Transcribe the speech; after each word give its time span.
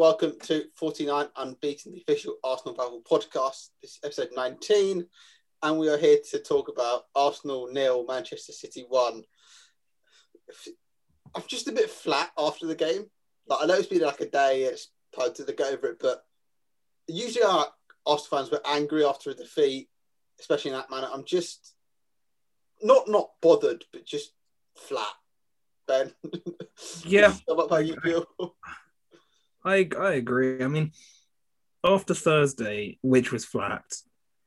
Welcome 0.00 0.32
to 0.40 0.64
49 0.76 1.26
Unbeaten, 1.36 1.92
the 1.92 2.00
official 2.00 2.36
Arsenal 2.42 2.74
Bible 2.74 3.02
podcast. 3.02 3.68
This 3.82 3.90
is 3.90 3.98
episode 4.02 4.30
19, 4.34 5.04
and 5.62 5.78
we 5.78 5.90
are 5.90 5.98
here 5.98 6.16
to 6.30 6.38
talk 6.38 6.70
about 6.70 7.02
Arsenal 7.14 7.68
nil, 7.70 8.06
Manchester 8.08 8.52
City 8.52 8.86
one. 8.88 9.22
I'm 11.34 11.42
just 11.46 11.68
a 11.68 11.72
bit 11.72 11.90
flat 11.90 12.30
after 12.38 12.66
the 12.66 12.74
game. 12.74 13.10
Like 13.46 13.58
I 13.60 13.66
know 13.66 13.74
it's 13.74 13.88
been 13.88 14.00
like 14.00 14.22
a 14.22 14.30
day, 14.30 14.62
it's 14.62 14.88
time 15.14 15.34
to 15.34 15.44
get 15.44 15.70
over 15.70 15.88
it, 15.88 15.98
but 16.00 16.24
usually 17.06 17.44
our 17.44 17.66
Arsenal 18.06 18.38
fans 18.38 18.50
were 18.50 18.62
angry 18.64 19.04
after 19.04 19.28
a 19.28 19.34
defeat, 19.34 19.90
especially 20.40 20.70
in 20.70 20.78
that 20.78 20.90
manner. 20.90 21.10
I'm 21.12 21.26
just 21.26 21.74
not 22.82 23.06
not 23.06 23.32
bothered, 23.42 23.84
but 23.92 24.06
just 24.06 24.32
flat. 24.78 25.12
Ben, 25.86 26.14
Yeah. 27.04 27.34
how 27.46 27.52
about 27.52 27.68
how 27.68 27.76
you 27.76 28.00
feel? 28.00 28.24
I 29.64 29.88
I 29.98 30.12
agree. 30.12 30.62
I 30.62 30.68
mean, 30.68 30.92
after 31.84 32.14
Thursday, 32.14 32.98
which 33.02 33.32
was 33.32 33.44
flat, 33.44 33.84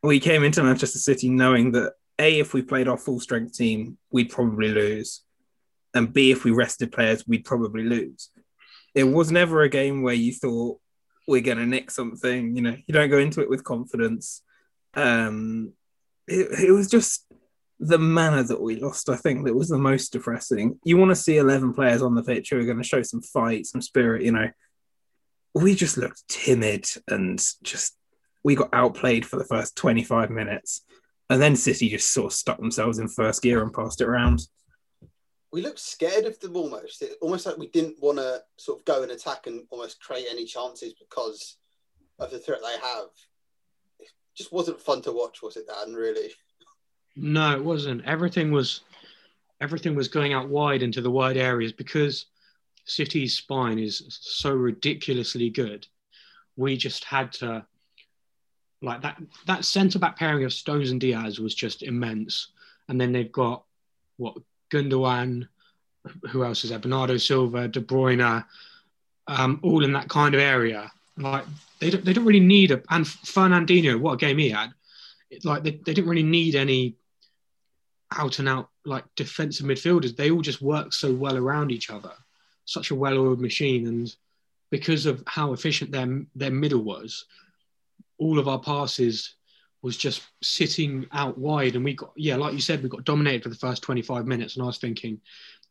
we 0.01 0.19
came 0.19 0.43
into 0.43 0.63
Manchester 0.63 0.99
City 0.99 1.29
knowing 1.29 1.71
that 1.73 1.93
A, 2.19 2.39
if 2.39 2.53
we 2.53 2.61
played 2.61 2.87
our 2.87 2.97
full 2.97 3.19
strength 3.19 3.55
team, 3.55 3.97
we'd 4.11 4.31
probably 4.31 4.69
lose. 4.69 5.21
And 5.93 6.11
B, 6.11 6.31
if 6.31 6.43
we 6.43 6.51
rested 6.51 6.91
players, 6.91 7.27
we'd 7.27 7.45
probably 7.45 7.83
lose. 7.83 8.29
It 8.95 9.03
was 9.03 9.31
never 9.31 9.61
a 9.61 9.69
game 9.69 10.01
where 10.01 10.13
you 10.13 10.33
thought 10.33 10.79
we're 11.27 11.41
gonna 11.41 11.65
nick 11.65 11.91
something, 11.91 12.55
you 12.55 12.61
know, 12.61 12.75
you 12.85 12.93
don't 12.93 13.09
go 13.09 13.19
into 13.19 13.41
it 13.41 13.49
with 13.49 13.63
confidence. 13.63 14.41
Um 14.95 15.73
it, 16.27 16.67
it 16.67 16.71
was 16.71 16.89
just 16.89 17.25
the 17.79 17.97
manner 17.97 18.43
that 18.43 18.61
we 18.61 18.77
lost, 18.77 19.09
I 19.09 19.17
think, 19.17 19.45
that 19.45 19.55
was 19.55 19.67
the 19.67 19.77
most 19.77 20.13
depressing. 20.13 20.79
You 20.85 20.95
want 20.95 21.11
to 21.11 21.15
see 21.15 21.37
11 21.37 21.73
players 21.73 22.01
on 22.01 22.15
the 22.15 22.23
pitch 22.23 22.49
who 22.49 22.59
are 22.59 22.63
going 22.63 22.77
to 22.77 22.83
show 22.83 23.01
some 23.01 23.21
fight, 23.21 23.65
some 23.65 23.81
spirit, 23.81 24.21
you 24.21 24.31
know 24.31 24.49
we 25.53 25.75
just 25.75 25.97
looked 25.97 26.27
timid 26.27 26.85
and 27.07 27.43
just 27.63 27.95
we 28.43 28.55
got 28.55 28.69
outplayed 28.73 29.25
for 29.25 29.37
the 29.37 29.45
first 29.45 29.75
25 29.75 30.29
minutes 30.29 30.85
and 31.29 31.41
then 31.41 31.55
city 31.55 31.89
just 31.89 32.11
sort 32.11 32.27
of 32.27 32.33
stuck 32.33 32.57
themselves 32.57 32.99
in 32.99 33.07
first 33.07 33.41
gear 33.41 33.61
and 33.61 33.73
passed 33.73 34.01
it 34.01 34.07
around 34.07 34.41
we 35.53 35.61
looked 35.61 35.79
scared 35.79 36.25
of 36.25 36.39
them 36.39 36.57
almost. 36.57 37.03
It, 37.03 37.13
almost 37.21 37.45
like 37.45 37.57
we 37.57 37.67
didn't 37.67 38.01
want 38.01 38.17
to 38.17 38.41
sort 38.57 38.79
of 38.79 38.85
go 38.85 39.03
and 39.03 39.11
attack 39.11 39.45
and 39.45 39.65
almost 39.69 40.01
create 40.01 40.25
any 40.29 40.45
chances 40.45 40.95
because 40.95 41.57
of 42.17 42.31
the 42.31 42.39
threat 42.39 42.59
they 42.61 42.79
have. 42.81 43.09
It 43.99 44.09
just 44.35 44.51
wasn't 44.51 44.81
fun 44.81 45.03
to 45.03 45.11
watch, 45.11 45.43
was 45.43 45.55
it, 45.55 45.67
Dan? 45.67 45.93
Really? 45.93 46.31
No, 47.15 47.55
it 47.55 47.63
wasn't. 47.63 48.03
Everything 48.03 48.51
was 48.51 48.81
everything 49.61 49.93
was 49.95 50.07
going 50.07 50.33
out 50.33 50.49
wide 50.49 50.81
into 50.81 51.01
the 51.01 51.11
wide 51.11 51.37
areas 51.37 51.71
because 51.71 52.25
City's 52.85 53.35
spine 53.35 53.79
is 53.79 54.03
so 54.21 54.53
ridiculously 54.53 55.49
good. 55.49 55.87
We 56.55 56.77
just 56.77 57.03
had 57.05 57.31
to 57.33 57.65
like 58.81 59.01
that 59.01 59.21
that 59.47 59.65
centre 59.65 59.99
back 59.99 60.17
pairing 60.17 60.43
of 60.43 60.53
Stones 60.53 60.91
and 60.91 60.99
Dias 60.99 61.39
was 61.39 61.55
just 61.55 61.83
immense. 61.83 62.49
And 62.89 62.99
then 62.99 63.13
they've 63.13 63.31
got 63.31 63.63
what 64.17 64.37
Gundogan, 64.71 65.47
who 66.29 66.43
else 66.43 66.63
is 66.63 66.69
there? 66.69 66.79
Bernardo 66.79 67.17
Silva, 67.17 67.67
De 67.67 67.79
Bruyne, 67.79 68.43
um, 69.27 69.59
all 69.63 69.83
in 69.83 69.93
that 69.93 70.09
kind 70.09 70.35
of 70.35 70.41
area. 70.41 70.91
Like 71.17 71.45
they 71.79 71.89
don't, 71.89 72.03
they 72.03 72.13
don't 72.13 72.25
really 72.25 72.39
need 72.39 72.71
a 72.71 72.81
and 72.89 73.05
Fernandinho, 73.05 73.99
what 73.99 74.13
a 74.13 74.17
game 74.17 74.37
he 74.37 74.49
had. 74.49 74.73
Like 75.43 75.63
they, 75.63 75.71
they 75.71 75.93
didn't 75.93 76.09
really 76.09 76.23
need 76.23 76.55
any 76.55 76.95
out 78.11 78.39
and 78.39 78.49
out 78.49 78.69
like 78.85 79.05
defensive 79.15 79.65
midfielders. 79.65 80.15
They 80.15 80.31
all 80.31 80.41
just 80.41 80.61
work 80.61 80.93
so 80.93 81.13
well 81.13 81.37
around 81.37 81.71
each 81.71 81.89
other. 81.89 82.11
Such 82.65 82.91
a 82.91 82.95
well-oiled 82.95 83.41
machine, 83.41 83.87
and 83.87 84.15
because 84.69 85.05
of 85.05 85.23
how 85.27 85.53
efficient 85.53 85.91
their 85.91 86.25
their 86.35 86.51
middle 86.51 86.83
was, 86.83 87.25
all 88.17 88.39
of 88.39 88.47
our 88.47 88.59
passes 88.59 89.35
was 89.81 89.97
just 89.97 90.21
sitting 90.41 91.05
out 91.11 91.37
wide, 91.37 91.75
and 91.75 91.83
we 91.83 91.93
got 91.93 92.13
yeah, 92.15 92.35
like 92.35 92.53
you 92.53 92.61
said, 92.61 92.81
we 92.81 92.89
got 92.89 93.03
dominated 93.03 93.43
for 93.43 93.49
the 93.49 93.55
first 93.55 93.83
25 93.83 94.25
minutes, 94.25 94.55
and 94.55 94.63
I 94.63 94.67
was 94.67 94.77
thinking 94.77 95.19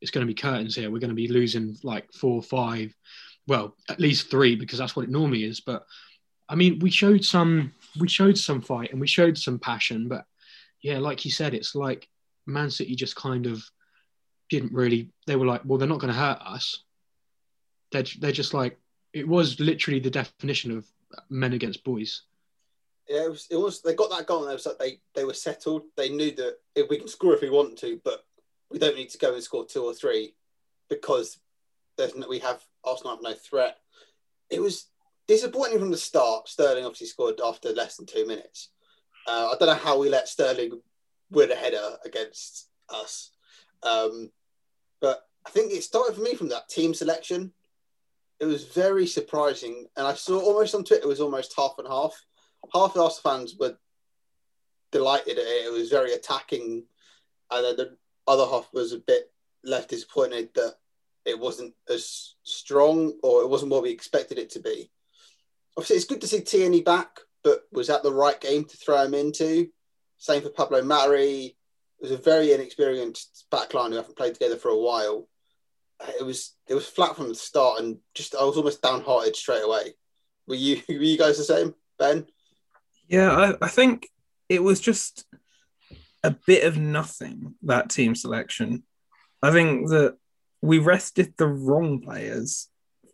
it's 0.00 0.10
going 0.10 0.26
to 0.26 0.30
be 0.30 0.34
curtains 0.34 0.75
here. 0.75 0.91
We're 0.91 0.98
going 0.98 1.10
to 1.10 1.14
be 1.14 1.28
losing 1.28 1.78
like 1.82 2.12
four 2.12 2.34
or 2.34 2.42
five, 2.42 2.94
well, 3.47 3.76
at 3.88 4.00
least 4.00 4.30
three 4.30 4.56
because 4.56 4.78
that's 4.78 4.97
what 4.97 5.04
it 5.04 5.10
normally 5.10 5.44
is. 5.44 5.60
But 5.60 5.86
I 6.48 6.56
mean, 6.56 6.80
we 6.80 6.91
showed 6.91 7.24
some 7.24 7.72
we 7.98 8.09
showed 8.09 8.36
some 8.36 8.60
fight 8.60 8.91
and 8.91 9.00
we 9.00 9.06
showed 9.06 9.38
some 9.38 9.59
passion, 9.59 10.09
but 10.09 10.24
yeah, 10.82 10.98
like 10.98 11.24
you 11.24 11.30
said, 11.30 11.54
it's 11.54 11.74
like 11.74 12.09
Man 12.47 12.70
City 12.70 12.94
just 12.94 13.16
kind 13.16 13.47
of 13.47 13.64
didn't 14.52 14.74
really. 14.74 15.08
They 15.26 15.36
were 15.36 15.46
like, 15.46 15.62
well, 15.64 15.78
they're 15.78 15.88
not 15.88 15.98
going 15.98 16.12
to 16.12 16.18
hurt 16.18 16.38
us. 16.44 16.84
They're 17.90 18.04
they're 18.20 18.32
just 18.32 18.54
like 18.54 18.78
it 19.12 19.26
was 19.26 19.58
literally 19.58 19.98
the 19.98 20.10
definition 20.10 20.76
of 20.76 20.86
men 21.30 21.54
against 21.54 21.84
boys. 21.84 22.22
Yeah, 23.08 23.24
it 23.24 23.30
was. 23.30 23.46
It 23.50 23.56
was. 23.56 23.82
They 23.82 23.94
got 23.94 24.10
that 24.10 24.26
goal, 24.26 24.42
and 24.42 24.50
it 24.50 24.54
was 24.54 24.66
like 24.66 24.78
they 24.78 25.00
they 25.14 25.24
were 25.24 25.34
settled. 25.34 25.82
They 25.96 26.10
knew 26.10 26.32
that 26.32 26.58
if 26.74 26.88
we 26.88 26.98
can 26.98 27.08
score 27.08 27.34
if 27.34 27.41
we 27.41 27.50
want 27.50 27.78
to, 27.78 28.00
but 28.04 28.24
we 28.70 28.78
don't 28.78 28.96
need 28.96 29.10
to 29.10 29.18
go 29.18 29.34
and 29.34 29.42
score 29.42 29.66
two 29.66 29.84
or 29.84 29.94
three 29.94 30.34
because 30.88 31.38
there's 31.96 32.14
no, 32.14 32.28
we 32.28 32.38
have 32.41 32.62
Arsenal 32.84 33.16
have 33.16 33.22
no 33.22 33.34
threat. 33.34 33.78
It 34.50 34.60
was 34.60 34.86
disappointing 35.26 35.78
from 35.78 35.91
the 35.91 35.96
start. 35.96 36.48
Sterling 36.48 36.84
obviously 36.84 37.06
scored 37.06 37.41
after 37.44 37.70
less 37.72 37.96
than 37.96 38.06
two 38.06 38.26
minutes. 38.26 38.68
Uh, 39.26 39.50
I 39.52 39.54
don't 39.58 39.68
know 39.68 39.74
how 39.74 39.98
we 39.98 40.08
let 40.08 40.28
Sterling 40.28 40.80
win 41.30 41.50
a 41.50 41.56
header 41.56 41.96
against 42.04 42.68
us, 42.91 43.30
um, 43.82 44.30
but 45.02 45.26
I 45.44 45.50
think 45.50 45.72
it 45.72 45.82
started 45.82 46.14
for 46.14 46.22
me 46.22 46.34
from 46.34 46.48
that 46.48 46.70
team 46.70 46.94
selection. 46.94 47.52
It 48.40 48.46
was 48.46 48.64
very 48.64 49.06
surprising, 49.06 49.86
and 49.96 50.06
I 50.06 50.14
saw 50.14 50.40
almost 50.40 50.74
on 50.74 50.84
Twitter 50.84 51.04
it 51.04 51.08
was 51.08 51.20
almost 51.20 51.54
half 51.54 51.74
and 51.78 51.86
half. 51.86 52.15
Half 52.72 52.94
the 52.94 53.03
Arsenal 53.03 53.38
fans 53.38 53.56
were 53.59 53.77
delighted 54.92 55.38
at 55.38 55.44
it. 55.44 55.66
It 55.66 55.72
was 55.72 55.91
very 55.91 56.12
attacking, 56.15 56.84
and 57.50 57.65
then 57.65 57.77
the 57.77 57.97
other 58.27 58.47
half 58.47 58.68
was 58.72 58.92
a 58.92 58.98
bit 58.98 59.30
left 59.65 59.91
disappointed 59.91 60.50
that 60.54 60.77
it 61.24 61.38
wasn't 61.38 61.74
as 61.88 62.34
strong 62.42 63.12
or 63.22 63.42
it 63.42 63.48
wasn't 63.48 63.71
what 63.71 63.82
we 63.82 63.91
expected 63.91 64.38
it 64.38 64.50
to 64.50 64.60
be. 64.60 64.91
Obviously, 65.77 65.97
it's 65.97 66.04
good 66.04 66.21
to 66.21 66.27
see 66.27 66.41
Tierney 66.41 66.82
back, 66.82 67.21
but 67.42 67.62
was 67.72 67.88
that 67.88 68.03
the 68.03 68.12
right 68.12 68.41
game 68.41 68.65
to 68.65 68.77
throw 68.77 69.03
him 69.04 69.15
into? 69.15 69.68
Same 70.18 70.42
for 70.42 70.50
Pablo 70.50 70.82
Mari. 70.82 71.56
Was 72.03 72.10
a 72.10 72.16
very 72.16 72.53
inexperienced 72.53 73.47
backline 73.51 73.91
who 73.91 73.97
haven't 73.97 74.16
played 74.16 74.34
together 74.34 74.57
for 74.57 74.71
a 74.71 74.78
while. 74.78 75.28
It 76.19 76.27
was 76.27 76.57
it 76.69 76.75
was 76.75 76.87
flat 76.87 77.15
from 77.15 77.28
the 77.28 77.34
start, 77.34 77.81
and 77.81 77.99
just 78.13 78.34
I 78.34 78.45
was 78.45 78.57
almost 78.57 78.83
downhearted 78.83 79.37
straight 79.37 79.63
away. 79.63 79.95
Were 80.49 80.57
you 80.57 80.83
were 80.89 80.95
you 80.95 81.16
guys 81.16 81.39
the 81.39 81.45
same, 81.45 81.75
Ben? 81.99 82.27
Yeah, 83.07 83.31
I, 83.31 83.66
I 83.66 83.69
think 83.69 84.09
it 84.49 84.63
was 84.63 84.81
just 84.81 85.25
a 86.25 86.33
bit 86.47 86.65
of 86.65 86.77
nothing, 86.77 87.54
that 87.63 87.91
team 87.91 88.15
selection. 88.15 88.83
I 89.43 89.53
think 89.53 89.89
that 89.91 90.16
we 90.60 90.78
rested 90.78 91.34
the 91.37 91.47
wrong 91.47 92.01
players 92.01 92.69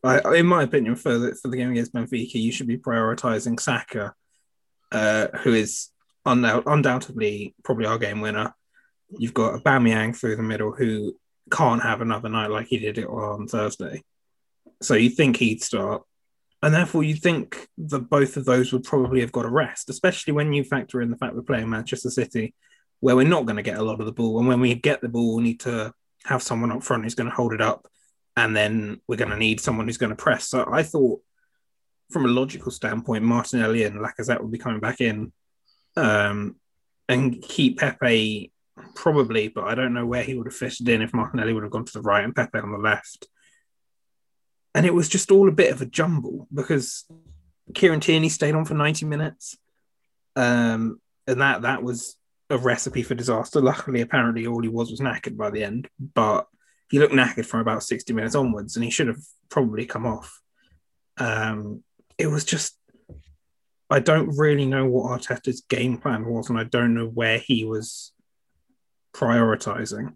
I, 0.05 0.37
in 0.37 0.47
my 0.47 0.63
opinion, 0.63 0.97
for 0.97 1.19
the, 1.19 1.35
for 1.35 1.49
the 1.49 1.57
game 1.57 1.71
against 1.71 1.93
Benfica, 1.93 2.35
you 2.35 2.53
should 2.53 2.67
be 2.67 2.79
prioritising 2.79 3.59
Saka, 3.59 4.15
uh, 4.93 5.29
who 5.39 5.55
is 5.55 5.91
undoubtedly 6.25 7.55
probably 7.65 7.87
our 7.87 7.99
game 7.99 8.21
winner. 8.21 8.55
You've 9.11 9.35
got 9.35 9.63
Aubameyang 9.63 10.17
through 10.17 10.37
the 10.37 10.43
middle, 10.43 10.73
who 10.73 11.17
can't 11.51 11.83
have 11.83 12.01
another 12.01 12.29
night 12.29 12.51
like 12.51 12.67
he 12.67 12.79
did 12.79 12.99
it 12.99 13.07
on 13.07 13.49
Thursday. 13.49 14.03
So 14.83 14.95
you 14.95 15.11
think 15.11 15.37
he'd 15.37 15.63
start, 15.63 16.03
and 16.63 16.75
therefore 16.75 17.03
you 17.03 17.15
think 17.15 17.69
that 17.79 18.11
both 18.11 18.37
of 18.37 18.45
those 18.45 18.73
would 18.73 18.85
probably 18.85 19.21
have 19.21 19.33
got 19.33 19.47
a 19.47 19.51
rest, 19.51 19.89
especially 19.89 20.35
when 20.35 20.53
you 20.53 20.63
factor 20.65 21.01
in 21.01 21.11
the 21.11 21.17
fact 21.17 21.35
we're 21.35 21.43
playing 21.43 21.71
Manchester 21.71 22.11
City, 22.11 22.55
where 23.01 23.17
we're 23.17 23.27
not 23.27 23.47
going 23.47 23.57
to 23.57 23.63
get 23.63 23.79
a 23.79 23.83
lot 23.83 24.01
of 24.01 24.07
the 24.07 24.13
ball, 24.13 24.39
and 24.39 24.49
when 24.49 24.61
we 24.61 24.75
get 24.75 25.01
the 25.01 25.09
ball, 25.09 25.37
we 25.37 25.43
need 25.43 25.61
to 25.61 25.93
have 26.25 26.43
someone 26.43 26.73
up 26.73 26.83
front 26.83 27.05
who's 27.05 27.15
going 27.15 27.31
to 27.31 27.35
hold 27.35 27.53
it 27.53 27.61
up 27.61 27.89
and 28.39 28.55
then 28.55 29.01
we're 29.09 29.17
going 29.17 29.31
to 29.31 29.37
need 29.37 29.61
someone 29.61 29.87
who's 29.87 29.97
going 29.97 30.11
to 30.11 30.17
press. 30.17 30.47
So 30.47 30.65
I 30.71 30.85
thought, 30.85 31.21
from 32.11 32.25
a 32.25 32.29
logical 32.29 32.71
standpoint, 32.71 33.25
Martinelli 33.25 33.83
and 33.83 33.97
Lacazette 33.97 34.41
would 34.41 34.53
be 34.53 34.59
coming 34.59 34.79
back 34.79 35.01
in, 35.01 35.33
um, 35.97 36.55
and 37.09 37.43
keep 37.43 37.81
Pepe 37.81 38.53
probably, 38.95 39.49
but 39.49 39.65
I 39.65 39.75
don't 39.75 39.95
know 39.95 40.07
where 40.07 40.23
he 40.23 40.35
would 40.35 40.47
have 40.47 40.55
fitted 40.55 40.89
in 40.89 41.03
if 41.03 41.15
Martinelli 41.15 41.53
would 41.53 41.63
have 41.63 41.73
gone 41.73 41.85
to 41.85 41.93
the 41.93 42.03
right 42.03 42.25
and 42.25 42.35
Pepe 42.35 42.59
on 42.59 42.73
the 42.73 42.79
left. 42.79 43.27
And 44.75 44.87
it 44.87 44.95
was 44.95 45.09
just 45.09 45.31
all 45.31 45.49
a 45.49 45.53
bit 45.53 45.73
of 45.73 45.83
a 45.83 45.87
jumble 45.87 46.47
because 46.53 47.05
Kieran 47.75 48.01
Tierney 48.01 48.29
stayed 48.29 48.55
on 48.55 48.65
for 48.65 48.75
90 48.75 49.07
minutes. 49.07 49.57
Um, 50.37 51.01
and 51.27 51.41
that 51.41 51.63
that 51.63 51.83
was 51.83 52.17
a 52.51 52.59
recipe 52.59 53.03
for 53.03 53.15
disaster. 53.15 53.61
Luckily, 53.61 54.01
apparently, 54.01 54.47
all 54.47 54.63
he 54.63 54.69
was 54.69 54.91
was 54.91 55.01
knackered 55.01 55.37
by 55.37 55.51
the 55.51 55.65
end. 55.65 55.89
But 55.99 56.47
he 56.91 56.99
looked 56.99 57.15
knackered 57.15 57.47
from 57.47 57.61
about 57.61 57.83
60 57.83 58.13
minutes 58.13 58.35
onwards 58.35 58.77
and 58.77 58.85
he 58.85 58.91
should 58.91 59.09
have 59.09 59.21
probably 59.51 59.87
come 59.87 60.07
off. 60.07 60.41
Um, 61.19 61.83
it 62.17 62.29
was 62.29 62.45
just, 62.45 62.79
I 63.91 64.01
don't 64.01 64.37
really 64.37 64.67
know 64.67 64.87
what 64.87 65.21
Arteta's 65.21 65.63
game 65.63 65.99
plan 65.99 66.25
was, 66.27 66.49
and 66.49 66.59
I 66.59 66.65
don't 66.65 66.95
know 66.95 67.07
where 67.07 67.39
he 67.39 67.65
was 67.65 68.13
prioritizing. 69.15 70.15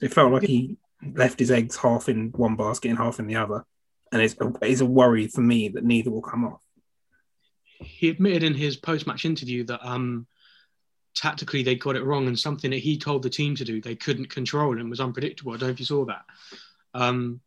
It 0.00 0.12
felt 0.12 0.32
like 0.32 0.42
he 0.42 0.78
left 1.14 1.38
his 1.38 1.50
eggs 1.50 1.76
half 1.76 2.08
in 2.08 2.30
one 2.30 2.56
basket 2.56 2.88
and 2.88 2.98
half 2.98 3.18
in 3.18 3.26
the 3.26 3.36
other. 3.36 3.64
And 4.12 4.22
it's 4.22 4.36
a, 4.40 4.52
it's 4.62 4.80
a 4.80 4.86
worry 4.86 5.26
for 5.26 5.40
me 5.40 5.68
that 5.68 5.84
neither 5.84 6.10
will 6.10 6.22
come 6.22 6.44
off. 6.44 6.60
He 7.80 8.08
admitted 8.08 8.42
in 8.42 8.54
his 8.54 8.76
post 8.76 9.06
match 9.06 9.24
interview 9.24 9.64
that 9.64 9.86
um, 9.86 10.26
tactically 11.14 11.62
they 11.62 11.74
got 11.74 11.96
it 11.96 12.04
wrong 12.04 12.26
and 12.26 12.38
something 12.38 12.70
that 12.70 12.78
he 12.78 12.98
told 12.98 13.22
the 13.22 13.30
team 13.30 13.54
to 13.56 13.64
do 13.64 13.80
they 13.80 13.94
couldn't 13.94 14.30
control 14.30 14.78
and 14.78 14.90
was 14.90 15.00
unpredictable. 15.00 15.52
I 15.52 15.56
don't 15.56 15.68
know 15.68 15.72
if 15.72 15.80
you 15.80 15.86
saw 15.86 16.04
that. 16.06 16.24
Um, 16.94 17.40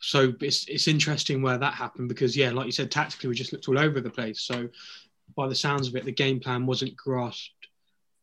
so 0.00 0.32
it's 0.40 0.68
it's 0.68 0.88
interesting 0.88 1.42
where 1.42 1.58
that 1.58 1.74
happened 1.74 2.08
because 2.08 2.36
yeah, 2.36 2.50
like 2.50 2.66
you 2.66 2.72
said, 2.72 2.90
tactically 2.90 3.28
we 3.28 3.34
just 3.34 3.52
looked 3.52 3.68
all 3.68 3.78
over 3.78 4.00
the 4.00 4.10
place. 4.10 4.42
So 4.42 4.68
by 5.36 5.48
the 5.48 5.54
sounds 5.54 5.88
of 5.88 5.96
it, 5.96 6.04
the 6.04 6.12
game 6.12 6.40
plan 6.40 6.66
wasn't 6.66 6.96
grasped 6.96 7.68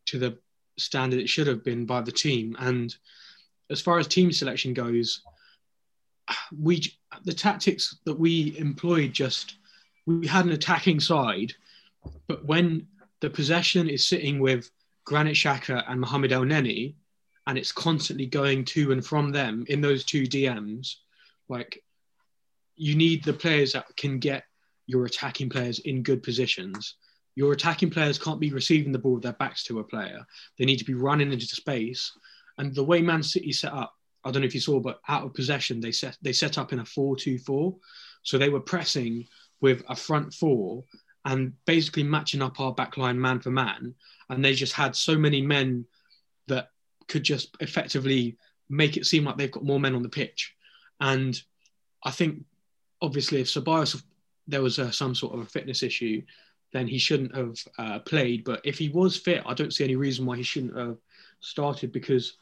to 0.07 0.19
the 0.19 0.37
standard 0.77 1.19
it 1.19 1.29
should 1.29 1.47
have 1.47 1.63
been 1.63 1.85
by 1.85 2.01
the 2.01 2.11
team. 2.11 2.55
And 2.59 2.95
as 3.69 3.81
far 3.81 3.99
as 3.99 4.07
team 4.07 4.31
selection 4.31 4.73
goes, 4.73 5.21
we 6.57 6.81
the 7.23 7.33
tactics 7.33 7.97
that 8.05 8.19
we 8.19 8.57
employed 8.57 9.13
just 9.13 9.55
we 10.05 10.27
had 10.27 10.45
an 10.45 10.51
attacking 10.51 10.99
side, 10.99 11.53
but 12.27 12.45
when 12.45 12.87
the 13.21 13.29
possession 13.29 13.89
is 13.89 14.07
sitting 14.07 14.39
with 14.39 14.69
Granit 15.05 15.35
Xhaka 15.35 15.83
and 15.87 15.99
Mohamed 15.99 16.31
Elneny, 16.31 16.95
and 17.47 17.57
it's 17.57 17.71
constantly 17.71 18.25
going 18.25 18.65
to 18.65 18.91
and 18.91 19.05
from 19.05 19.31
them 19.31 19.65
in 19.69 19.81
those 19.81 20.03
two 20.03 20.23
DMs. 20.23 20.95
Like, 21.47 21.83
you 22.75 22.95
need 22.95 23.23
the 23.23 23.33
players 23.33 23.73
that 23.73 23.95
can 23.95 24.19
get 24.19 24.45
your 24.87 25.05
attacking 25.05 25.49
players 25.49 25.79
in 25.79 26.03
good 26.03 26.23
positions. 26.23 26.95
Your 27.35 27.51
attacking 27.51 27.89
players 27.89 28.17
can't 28.17 28.39
be 28.39 28.51
receiving 28.51 28.91
the 28.91 28.99
ball 28.99 29.15
with 29.15 29.23
their 29.23 29.33
backs 29.33 29.63
to 29.65 29.79
a 29.79 29.83
player. 29.83 30.25
They 30.57 30.65
need 30.65 30.77
to 30.77 30.85
be 30.85 30.93
running 30.93 31.31
into 31.31 31.45
space. 31.45 32.11
And 32.57 32.73
the 32.73 32.83
way 32.83 33.01
Man 33.01 33.21
City 33.21 33.51
set 33.51 33.73
up, 33.73 33.93
I 34.23 34.31
don't 34.31 34.41
know 34.41 34.47
if 34.47 34.55
you 34.55 34.61
saw, 34.61 34.79
but 34.79 35.01
out 35.07 35.25
of 35.25 35.33
possession, 35.33 35.81
they 35.81 35.91
set 35.91 36.17
they 36.21 36.33
set 36.33 36.57
up 36.57 36.73
in 36.73 36.79
a 36.79 36.83
4-2-4. 36.83 37.75
So 38.23 38.37
they 38.37 38.49
were 38.49 38.61
pressing 38.61 39.27
with 39.61 39.83
a 39.87 39.95
front 39.95 40.33
four 40.33 40.83
and 41.25 41.53
basically 41.65 42.03
matching 42.03 42.41
up 42.41 42.59
our 42.59 42.73
backline 42.73 43.17
man 43.17 43.39
for 43.39 43.51
man. 43.51 43.93
And 44.29 44.43
they 44.43 44.53
just 44.53 44.73
had 44.73 44.95
so 44.95 45.17
many 45.17 45.41
men 45.41 45.85
that 46.47 46.69
could 47.07 47.23
just 47.23 47.55
effectively 47.59 48.37
make 48.69 48.97
it 48.97 49.05
seem 49.05 49.25
like 49.25 49.37
they've 49.37 49.51
got 49.51 49.63
more 49.63 49.79
men 49.79 49.95
on 49.95 50.03
the 50.03 50.09
pitch. 50.09 50.55
And 50.99 51.39
I 52.03 52.11
think, 52.11 52.45
obviously, 53.01 53.41
if 53.41 53.47
Ceballos 53.47 54.01
there 54.47 54.61
was 54.61 54.77
uh, 54.77 54.91
some 54.91 55.15
sort 55.15 55.33
of 55.33 55.41
a 55.41 55.49
fitness 55.49 55.81
issue, 55.81 56.21
then 56.73 56.87
he 56.87 56.97
shouldn't 56.97 57.35
have 57.35 57.57
uh, 57.77 57.99
played. 57.99 58.43
But 58.43 58.61
if 58.63 58.77
he 58.77 58.89
was 58.89 59.17
fit, 59.17 59.43
I 59.45 59.53
don't 59.53 59.73
see 59.73 59.83
any 59.83 59.95
reason 59.95 60.25
why 60.25 60.37
he 60.37 60.43
shouldn't 60.43 60.77
have 60.77 60.97
started 61.39 61.91
because 61.91 62.37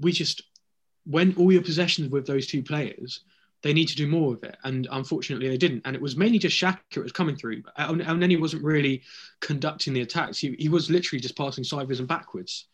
we 0.00 0.12
just 0.12 0.42
when 1.06 1.34
all 1.36 1.52
your 1.52 1.62
possessions 1.62 2.10
with 2.10 2.26
those 2.26 2.46
two 2.46 2.62
players, 2.62 3.20
they 3.62 3.72
need 3.72 3.88
to 3.88 3.96
do 3.96 4.06
more 4.06 4.34
of 4.34 4.42
it. 4.42 4.56
And 4.64 4.88
unfortunately, 4.90 5.48
they 5.48 5.56
didn't. 5.56 5.82
And 5.84 5.94
it 5.94 6.02
was 6.02 6.16
mainly 6.16 6.38
just 6.38 6.56
Xhaka 6.56 6.78
it 6.96 7.00
was 7.00 7.12
coming 7.12 7.36
through. 7.36 7.62
And 7.76 8.22
then 8.22 8.30
he 8.30 8.36
wasn't 8.36 8.64
really 8.64 9.02
conducting 9.40 9.92
the 9.92 10.02
attacks. 10.02 10.38
He, 10.38 10.54
he 10.58 10.68
was 10.68 10.90
literally 10.90 11.20
just 11.20 11.36
passing 11.36 11.64
sideways 11.64 11.98
and 11.98 12.08
backwards. 12.08 12.66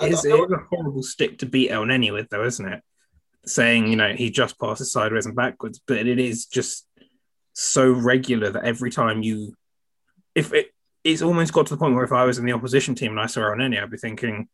It's, 0.00 0.24
a 0.24 0.36
horrible 0.70 1.02
stick 1.02 1.38
to 1.38 1.46
beat 1.46 1.70
Elneny 1.70 2.12
with, 2.12 2.28
though, 2.30 2.44
isn't 2.44 2.66
it? 2.66 2.82
Saying, 3.46 3.88
you 3.88 3.96
know, 3.96 4.12
he 4.12 4.30
just 4.30 4.58
passes 4.60 4.92
sideways 4.92 5.26
and 5.26 5.34
backwards, 5.34 5.80
but 5.86 6.06
it 6.06 6.18
is 6.18 6.46
just 6.46 6.86
so 7.58 7.90
regular 7.90 8.50
that 8.50 8.64
every 8.64 8.88
time 8.88 9.20
you, 9.20 9.52
if 10.32 10.52
it, 10.52 10.70
it's 11.02 11.22
almost 11.22 11.52
got 11.52 11.66
to 11.66 11.74
the 11.74 11.78
point 11.78 11.94
where 11.94 12.04
if 12.04 12.12
I 12.12 12.24
was 12.24 12.38
in 12.38 12.44
the 12.44 12.52
opposition 12.52 12.94
team 12.94 13.10
and 13.10 13.20
I 13.20 13.26
saw 13.26 13.40
Elneny, 13.40 13.82
I'd 13.82 13.90
be 13.90 13.96
thinking, 13.96 14.48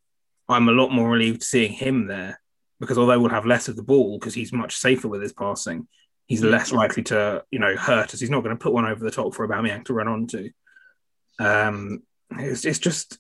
I'm 0.49 0.71
a 0.71 0.73
lot 0.73 0.91
more 0.91 1.11
relieved 1.11 1.43
seeing 1.43 1.73
him 1.73 2.07
there 2.07 2.41
because 2.81 2.97
although 2.97 3.21
we'll 3.21 3.29
have 3.29 3.45
less 3.45 3.69
of 3.69 3.77
the 3.77 3.83
ball 3.83 4.19
because 4.19 4.33
he's 4.33 4.55
much 4.55 4.77
safer 4.77 5.07
with 5.07 5.21
his 5.21 5.35
passing, 5.35 5.87
he's 6.27 6.43
less 6.43 6.73
likely 6.73 7.03
to, 7.03 7.45
you 7.51 7.59
know, 7.59 7.77
hurt 7.77 8.15
us. 8.15 8.21
He's 8.21 8.31
not 8.31 8.43
going 8.43 8.57
to 8.57 8.63
put 8.63 8.73
one 8.73 8.87
over 8.87 9.05
the 9.05 9.11
top 9.11 9.35
for 9.35 9.47
Aubameyang 9.47 9.85
to 9.85 9.93
run 9.93 10.09
onto. 10.09 10.49
Um, 11.39 12.05
it's, 12.31 12.65
it's 12.65 12.79
just, 12.79 13.19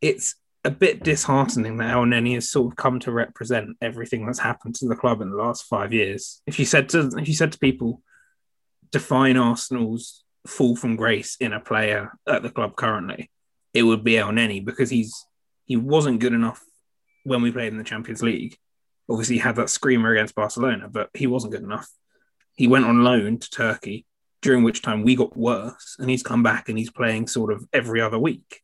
it's 0.00 0.36
a 0.64 0.70
bit 0.70 1.02
disheartening 1.02 1.78
that 1.78 1.92
Elneny 1.94 2.34
has 2.34 2.48
sort 2.48 2.72
of 2.72 2.76
come 2.76 3.00
to 3.00 3.10
represent 3.10 3.76
everything 3.82 4.24
that's 4.24 4.38
happened 4.38 4.76
to 4.76 4.86
the 4.86 4.94
club 4.94 5.20
in 5.20 5.30
the 5.30 5.36
last 5.36 5.64
five 5.64 5.92
years. 5.92 6.40
If 6.46 6.60
you 6.60 6.64
said 6.64 6.90
to, 6.90 7.10
if 7.18 7.26
you 7.26 7.34
said 7.34 7.50
to 7.52 7.58
people, 7.58 8.00
define 8.94 9.36
Arsenal's 9.36 10.22
fall 10.46 10.76
from 10.76 10.94
grace 10.94 11.36
in 11.40 11.52
a 11.52 11.58
player 11.58 12.12
at 12.28 12.44
the 12.44 12.50
club 12.50 12.76
currently, 12.76 13.28
it 13.72 13.82
would 13.82 14.04
be 14.04 14.16
El 14.16 14.28
Elneny 14.28 14.64
because 14.64 14.88
he's 14.88 15.26
he 15.64 15.76
wasn't 15.76 16.20
good 16.20 16.32
enough 16.32 16.62
when 17.24 17.42
we 17.42 17.50
played 17.50 17.72
in 17.72 17.78
the 17.78 17.82
Champions 17.82 18.22
League. 18.22 18.56
Obviously, 19.10 19.34
he 19.34 19.40
had 19.40 19.56
that 19.56 19.68
screamer 19.68 20.12
against 20.12 20.36
Barcelona, 20.36 20.88
but 20.88 21.10
he 21.12 21.26
wasn't 21.26 21.52
good 21.52 21.64
enough. 21.64 21.90
He 22.54 22.68
went 22.68 22.84
on 22.84 23.02
loan 23.02 23.38
to 23.38 23.50
Turkey, 23.50 24.06
during 24.42 24.62
which 24.62 24.80
time 24.80 25.02
we 25.02 25.16
got 25.16 25.36
worse, 25.36 25.96
and 25.98 26.08
he's 26.08 26.22
come 26.22 26.44
back 26.44 26.68
and 26.68 26.78
he's 26.78 26.90
playing 26.90 27.26
sort 27.26 27.52
of 27.52 27.66
every 27.72 28.00
other 28.00 28.18
week. 28.18 28.60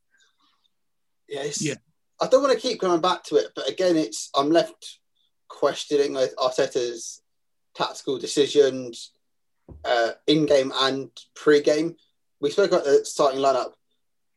Yes. 1.27 1.61
Yeah. 1.61 1.75
I 2.21 2.27
don't 2.27 2.41
want 2.41 2.53
to 2.53 2.59
keep 2.59 2.79
going 2.79 3.01
back 3.01 3.23
to 3.25 3.35
it, 3.35 3.47
but 3.53 3.67
again, 3.67 3.97
it's 3.97 4.29
I'm 4.33 4.49
left 4.49 4.99
questioning 5.49 6.15
Arteta's 6.37 7.21
tactical 7.75 8.17
decisions 8.17 9.11
uh, 9.85 10.11
in 10.27 10.45
game 10.45 10.71
and 10.75 11.09
pre 11.35 11.61
game. 11.61 11.95
We 12.39 12.51
spoke 12.51 12.71
about 12.71 12.85
the 12.85 13.05
starting 13.05 13.39
lineup. 13.39 13.73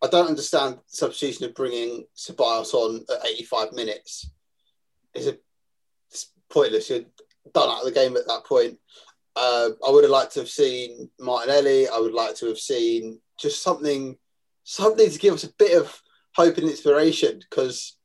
I 0.03 0.09
don't 0.09 0.29
understand 0.29 0.75
the 0.75 0.97
substitution 0.97 1.47
of 1.47 1.55
bringing 1.55 2.05
Ceballos 2.17 2.75
on 2.75 3.05
at 3.11 3.26
85 3.26 3.73
minutes. 3.73 4.31
It's, 5.14 5.26
a, 5.26 5.38
it's 6.11 6.31
pointless. 6.50 6.91
You're 6.91 7.05
done 7.55 7.71
out 7.71 7.81
of 7.81 7.85
the 7.87 7.99
game 7.99 8.17
at 8.17 8.26
that 8.26 8.45
point. 8.45 8.79
Uh, 9.37 9.71
I 9.87 9.91
would 9.91 10.05
have 10.05 10.11
liked 10.11 10.35
to 10.35 10.41
have 10.41 10.49
seen 10.49 11.11
Martinelli. 11.19 11.88
I 11.88 11.99
would 11.99 12.12
like 12.12 12.37
to 12.37 12.47
have 12.47 12.59
seen 12.59 13.21
just 13.38 13.62
something, 13.62 14.17
something 14.64 15.11
to 15.11 15.19
give 15.19 15.35
us 15.35 15.45
a 15.45 15.53
bit 15.59 15.81
of 15.81 16.00
hope 16.35 16.59
and 16.59 16.69
inspiration 16.69 17.38
because 17.38 17.97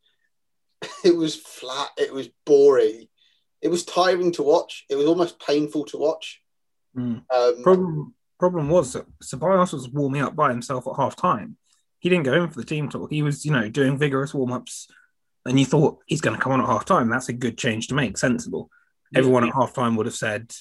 it 1.03 1.15
was 1.15 1.35
flat. 1.35 1.89
It 1.97 2.13
was 2.13 2.29
boring. 2.45 3.07
It 3.61 3.69
was 3.69 3.83
tiring 3.83 4.31
to 4.33 4.43
watch. 4.43 4.85
It 4.89 4.95
was 4.95 5.05
almost 5.05 5.39
painful 5.45 5.85
to 5.85 5.97
watch. 5.97 6.41
Mm. 6.99 7.23
Um, 7.33 7.63
problem 7.63 8.13
problem 8.39 8.69
was 8.69 8.93
that 8.93 9.05
Ceballos 9.23 9.73
was 9.73 9.89
warming 9.89 10.21
up 10.21 10.35
by 10.35 10.49
himself 10.49 10.87
at 10.87 10.95
half 10.95 11.15
time 11.15 11.57
he 11.99 12.09
didn't 12.09 12.23
go 12.23 12.33
in 12.33 12.49
for 12.49 12.59
the 12.59 12.65
team 12.65 12.89
talk. 12.89 13.11
He 13.11 13.21
was, 13.21 13.45
you 13.45 13.51
know, 13.51 13.69
doing 13.69 13.97
vigorous 13.97 14.33
warm 14.33 14.53
ups, 14.53 14.87
and 15.45 15.59
you 15.59 15.65
thought 15.65 15.99
he's 16.07 16.21
going 16.21 16.35
to 16.35 16.41
come 16.41 16.53
on 16.53 16.61
at 16.61 16.67
half 16.67 16.85
time. 16.85 17.09
That's 17.09 17.29
a 17.29 17.33
good 17.33 17.57
change 17.57 17.87
to 17.87 17.95
make, 17.95 18.17
sensible. 18.17 18.69
Everyone 19.13 19.47
at 19.47 19.53
half 19.53 19.73
time 19.73 19.95
would 19.95 20.05
have 20.05 20.15
said, 20.15 20.53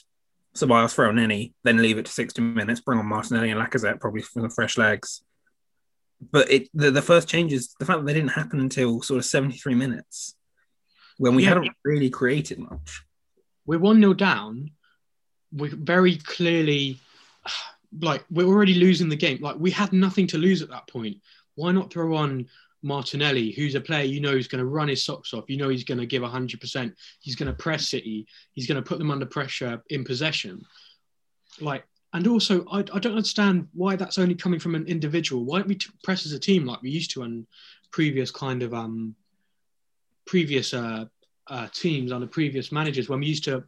Ceballos 0.54 0.94
throw 0.94 1.10
any, 1.10 1.54
then 1.62 1.82
leave 1.82 1.98
it 1.98 2.06
to 2.06 2.12
60 2.12 2.40
minutes, 2.42 2.80
bring 2.80 2.98
on 2.98 3.06
Martinelli 3.06 3.50
and 3.50 3.60
Lacazette 3.60 4.00
probably 4.00 4.22
for 4.22 4.42
the 4.42 4.50
fresh 4.50 4.76
legs. 4.76 5.22
But 6.32 6.50
it 6.50 6.68
the, 6.74 6.90
the 6.90 7.02
first 7.02 7.28
changes, 7.28 7.74
the 7.78 7.86
fact 7.86 8.00
that 8.00 8.06
they 8.06 8.14
didn't 8.14 8.30
happen 8.30 8.58
until 8.58 9.02
sort 9.02 9.18
of 9.18 9.24
73 9.24 9.74
minutes 9.74 10.34
when 11.18 11.36
we 11.36 11.44
yeah. 11.44 11.50
hadn't 11.50 11.70
really 11.84 12.10
created 12.10 12.58
much. 12.58 13.04
We're 13.66 13.78
1 13.78 14.00
0 14.00 14.14
down, 14.14 14.70
we 15.52 15.68
very 15.68 16.16
clearly 16.16 16.98
like 18.00 18.24
we're 18.30 18.46
already 18.46 18.74
losing 18.74 19.08
the 19.08 19.16
game. 19.16 19.38
Like 19.40 19.56
we 19.58 19.70
had 19.70 19.92
nothing 19.92 20.26
to 20.28 20.38
lose 20.38 20.62
at 20.62 20.70
that 20.70 20.86
point. 20.88 21.16
Why 21.54 21.72
not 21.72 21.92
throw 21.92 22.14
on 22.14 22.46
Martinelli, 22.82 23.50
who's 23.52 23.74
a 23.74 23.80
player 23.80 24.04
you 24.04 24.20
know 24.20 24.32
is 24.32 24.48
going 24.48 24.60
to 24.60 24.70
run 24.70 24.88
his 24.88 25.04
socks 25.04 25.34
off. 25.34 25.48
You 25.48 25.56
know 25.56 25.68
he's 25.68 25.84
going 25.84 25.98
to 25.98 26.06
give 26.06 26.22
100%. 26.22 26.94
He's 27.20 27.34
going 27.34 27.48
to 27.48 27.52
press 27.52 27.88
City. 27.88 28.26
He's 28.52 28.66
going 28.66 28.82
to 28.82 28.88
put 28.88 28.98
them 28.98 29.10
under 29.10 29.26
pressure 29.26 29.82
in 29.90 30.04
possession. 30.04 30.62
Like, 31.60 31.84
and 32.12 32.26
also, 32.26 32.64
I, 32.70 32.78
I 32.78 32.98
don't 32.98 33.16
understand 33.16 33.68
why 33.74 33.96
that's 33.96 34.18
only 34.18 34.34
coming 34.34 34.60
from 34.60 34.74
an 34.74 34.86
individual. 34.86 35.44
Why 35.44 35.58
don't 35.58 35.68
we 35.68 35.78
press 36.04 36.24
as 36.24 36.32
a 36.32 36.38
team 36.38 36.64
like 36.64 36.80
we 36.82 36.90
used 36.90 37.10
to 37.12 37.22
on 37.22 37.46
previous 37.90 38.30
kind 38.30 38.62
of 38.62 38.74
um 38.74 39.14
previous 40.26 40.74
uh, 40.74 41.06
uh 41.48 41.66
teams 41.72 42.12
under 42.12 42.26
previous 42.26 42.70
managers 42.70 43.08
when 43.08 43.20
we 43.20 43.26
used 43.26 43.44
to 43.44 43.64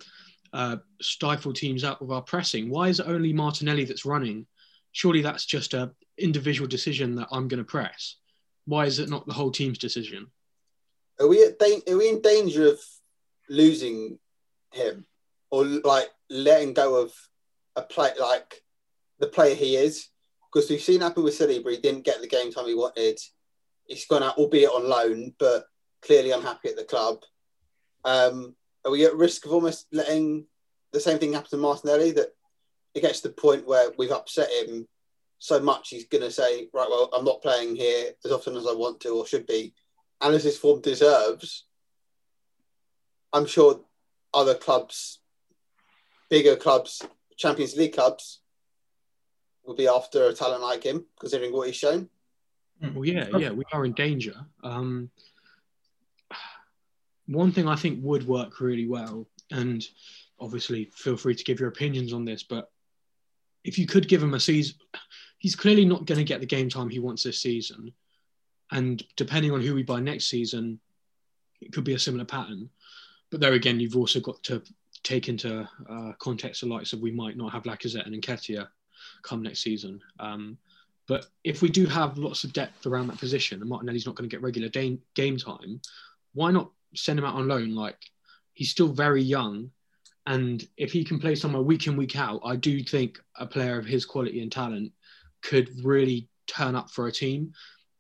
uh, 0.53 0.77
stifle 1.01 1.53
teams 1.53 1.85
out 1.85 2.01
with 2.01 2.11
our 2.11 2.23
pressing? 2.23 2.71
Why 2.71 2.89
is 2.89 3.01
it 3.01 3.07
only 3.07 3.33
Martinelli 3.33 3.85
that's 3.85 4.05
running? 4.05 4.47
Surely 4.93 5.23
that's 5.23 5.47
just 5.47 5.75
a 5.75 5.93
individual 6.19 6.69
decision 6.69 7.15
that 7.15 7.29
I'm 7.31 7.49
going 7.49 7.59
to 7.59 7.65
press 7.65 8.17
why 8.71 8.87
is 8.87 9.01
it 9.01 9.09
not 9.09 9.27
the 9.27 9.33
whole 9.33 9.51
team's 9.51 9.79
decision? 9.79 10.31
Are 11.19 11.27
we 11.27 11.45
da- 11.59 11.83
are 11.89 11.99
we 11.99 12.09
in 12.09 12.23
danger 12.23 12.69
of 12.69 12.81
losing 13.49 14.19
him 14.73 15.07
or 15.51 15.65
like 15.65 16.09
letting 16.31 16.73
go 16.73 17.03
of 17.03 17.13
a 17.75 17.83
play 17.83 18.11
like 18.19 18.63
the 19.19 19.27
player 19.27 19.57
he 19.57 19.77
is? 19.77 20.09
Because 20.53 20.71
we've 20.71 20.81
seen 20.81 21.01
happen 21.01 21.25
with 21.25 21.39
Saliba, 21.39 21.71
he 21.71 21.79
didn't 21.79 22.05
get 22.05 22.21
the 22.21 22.29
game 22.29 22.53
time 22.53 22.67
he 22.67 22.75
wanted. 22.75 23.19
He's 23.87 24.07
gone 24.07 24.23
out, 24.23 24.39
albeit 24.39 24.71
on 24.71 24.89
loan, 24.89 25.35
but 25.39 25.65
clearly 26.01 26.31
unhappy 26.31 26.69
at 26.69 26.77
the 26.77 26.85
club. 26.85 27.19
Um, 28.05 28.55
are 28.85 28.91
we 28.91 29.05
at 29.05 29.15
risk 29.15 29.45
of 29.47 29.53
almost 29.53 29.87
letting 29.93 30.47
the 30.93 31.01
same 31.01 31.19
thing 31.19 31.33
happen 31.33 31.51
to 31.51 31.57
Martinelli 31.57 32.13
that 32.13 32.35
it 32.95 33.03
gets 33.03 33.21
to 33.21 33.29
the 33.29 33.35
point 33.35 33.67
where 33.67 33.91
we've 33.99 34.11
upset 34.11 34.51
him 34.51 34.87
so 35.39 35.59
much 35.59 35.89
he's 35.89 36.07
going 36.07 36.23
to 36.23 36.31
say, 36.31 36.69
right, 36.73 36.89
well, 36.89 37.09
I'm 37.17 37.25
not 37.25 37.43
playing 37.43 37.77
here 37.77 38.13
as 38.25 38.33
often 38.33 38.57
as 38.57 38.67
I 38.67 38.73
want 38.73 39.01
to 39.01 39.11
or 39.11 39.27
should 39.27 39.47
be, 39.47 39.73
and 40.21 40.35
as 40.35 40.45
his 40.45 40.59
form 40.59 40.81
deserves. 40.81 41.65
I'm 43.33 43.47
sure 43.47 43.81
other 44.35 44.55
clubs, 44.55 45.21
bigger 46.29 46.57
clubs, 46.57 47.01
Champions 47.37 47.77
League 47.77 47.95
clubs, 47.95 48.41
will 49.65 49.77
be 49.77 49.89
after 49.89 50.27
a 50.27 50.35
talent 50.35 50.63
like 50.63 50.83
him, 50.83 51.07
considering 51.19 51.53
what 51.53 51.69
he's 51.69 51.77
shown. 51.77 52.09
Well, 52.83 53.05
yeah, 53.05 53.29
yeah, 53.37 53.51
we 53.51 53.65
are 53.73 53.85
in 53.85 53.93
danger. 53.93 54.35
Um, 54.63 55.11
one 57.31 57.53
thing 57.53 57.69
I 57.69 57.77
think 57.77 58.01
would 58.03 58.27
work 58.27 58.61
really 58.61 58.89
well, 58.89 59.27
and 59.53 59.87
obviously 60.41 60.91
feel 60.95 61.17
free 61.17 61.35
to 61.35 61.45
give 61.45 61.61
your 61.61 61.69
opinions 61.69 62.13
on 62.13 62.25
this, 62.25 62.43
but 62.43 62.71
if 63.63 63.79
you 63.79 63.87
could 63.87 64.09
give 64.09 64.23
him 64.23 64.35
a 64.35 64.41
season, 64.41 64.77
he's 65.39 65.55
clearly 65.55 65.85
not 65.85 66.07
going 66.07 66.19
to 66.19 66.25
get 66.25 66.41
the 66.41 66.47
game 66.47 66.69
time 66.69 66.89
he 66.89 66.99
wants 66.99 67.23
this 67.23 67.41
season. 67.41 67.93
And 68.73 69.03
depending 69.17 69.53
on 69.53 69.61
who 69.61 69.75
we 69.75 69.83
buy 69.83 70.01
next 70.01 70.27
season, 70.29 70.81
it 71.61 71.73
could 71.73 71.85
be 71.85 71.95
a 71.95 71.99
similar 71.99 72.25
pattern. 72.25 72.69
But 73.31 73.41
there 73.41 73.53
again, 73.53 73.79
you've 73.79 73.97
also 73.97 74.19
got 74.19 74.43
to 74.45 74.63
take 75.03 75.29
into 75.29 75.69
uh, 75.89 76.13
context 76.19 76.63
the 76.63 76.67
likes 76.69 76.93
of 76.93 77.01
we 77.01 77.13
might 77.13 77.37
not 77.37 77.53
have 77.53 77.63
Lacazette 77.63 78.07
and 78.07 78.21
Nketiah 78.21 78.69
come 79.23 79.43
next 79.43 79.63
season. 79.63 80.01
Um, 80.19 80.59
but 81.07 81.27
if 81.45 81.63
we 81.63 81.69
do 81.69 81.87
have 81.87 82.19
lots 82.19 82.45
of 82.45 82.53
depth 82.53 82.87
around 82.87 83.09
that 83.09 83.19
position 83.19 83.61
and 83.61 83.69
Martinelli's 83.69 84.07
not 84.07 84.15
going 84.15 84.29
to 84.29 84.35
get 84.35 84.43
regular 84.43 84.69
game 84.69 85.37
time, 85.37 85.81
why 86.33 86.51
not 86.51 86.71
send 86.95 87.19
him 87.19 87.25
out 87.25 87.35
on 87.35 87.49
loan? 87.49 87.75
Like 87.75 87.99
he's 88.55 88.71
still 88.71 88.89
very 88.89 89.23
young. 89.23 89.71
And 90.27 90.67
if 90.77 90.93
he 90.93 91.03
can 91.05 91.19
play 91.19 91.35
somewhere 91.35 91.63
week 91.63 91.87
in, 91.87 91.97
week 91.97 92.17
out, 92.17 92.41
I 92.45 92.57
do 92.57 92.83
think 92.83 93.19
a 93.37 93.47
player 93.47 93.79
of 93.79 93.87
his 93.87 94.05
quality 94.05 94.43
and 94.43 94.53
talent 94.53 94.93
could 95.43 95.71
really 95.83 96.29
turn 96.47 96.75
up 96.75 96.91
for 96.91 97.07
a 97.07 97.13
team 97.13 97.53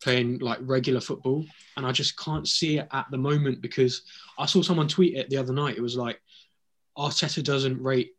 playing 0.02 0.38
like 0.38 0.58
regular 0.62 1.00
football. 1.00 1.44
And 1.76 1.86
I 1.86 1.92
just 1.92 2.18
can't 2.18 2.48
see 2.48 2.78
it 2.78 2.88
at 2.92 3.06
the 3.10 3.18
moment 3.18 3.60
because 3.60 4.02
I 4.38 4.46
saw 4.46 4.62
someone 4.62 4.88
tweet 4.88 5.16
it 5.16 5.30
the 5.30 5.36
other 5.36 5.52
night. 5.52 5.76
It 5.76 5.82
was 5.82 5.96
like 5.96 6.20
Arteta 6.96 7.42
doesn't 7.42 7.82
rate 7.82 8.12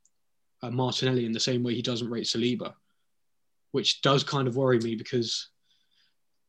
uh, 0.63 0.71
Martinelli 0.71 1.25
in 1.25 1.31
the 1.31 1.39
same 1.39 1.63
way 1.63 1.73
he 1.73 1.81
doesn't 1.81 2.09
rate 2.09 2.25
Saliba, 2.25 2.73
which 3.71 4.01
does 4.01 4.23
kind 4.23 4.47
of 4.47 4.55
worry 4.55 4.79
me 4.79 4.95
because 4.95 5.49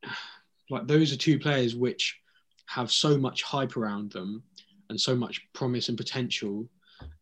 like 0.69 0.87
those 0.87 1.11
are 1.11 1.17
two 1.17 1.39
players 1.39 1.75
which 1.75 2.19
have 2.67 2.91
so 2.91 3.17
much 3.17 3.43
hype 3.43 3.77
around 3.77 4.11
them 4.11 4.43
and 4.89 4.99
so 4.99 5.15
much 5.15 5.41
promise 5.53 5.89
and 5.89 5.97
potential 5.97 6.67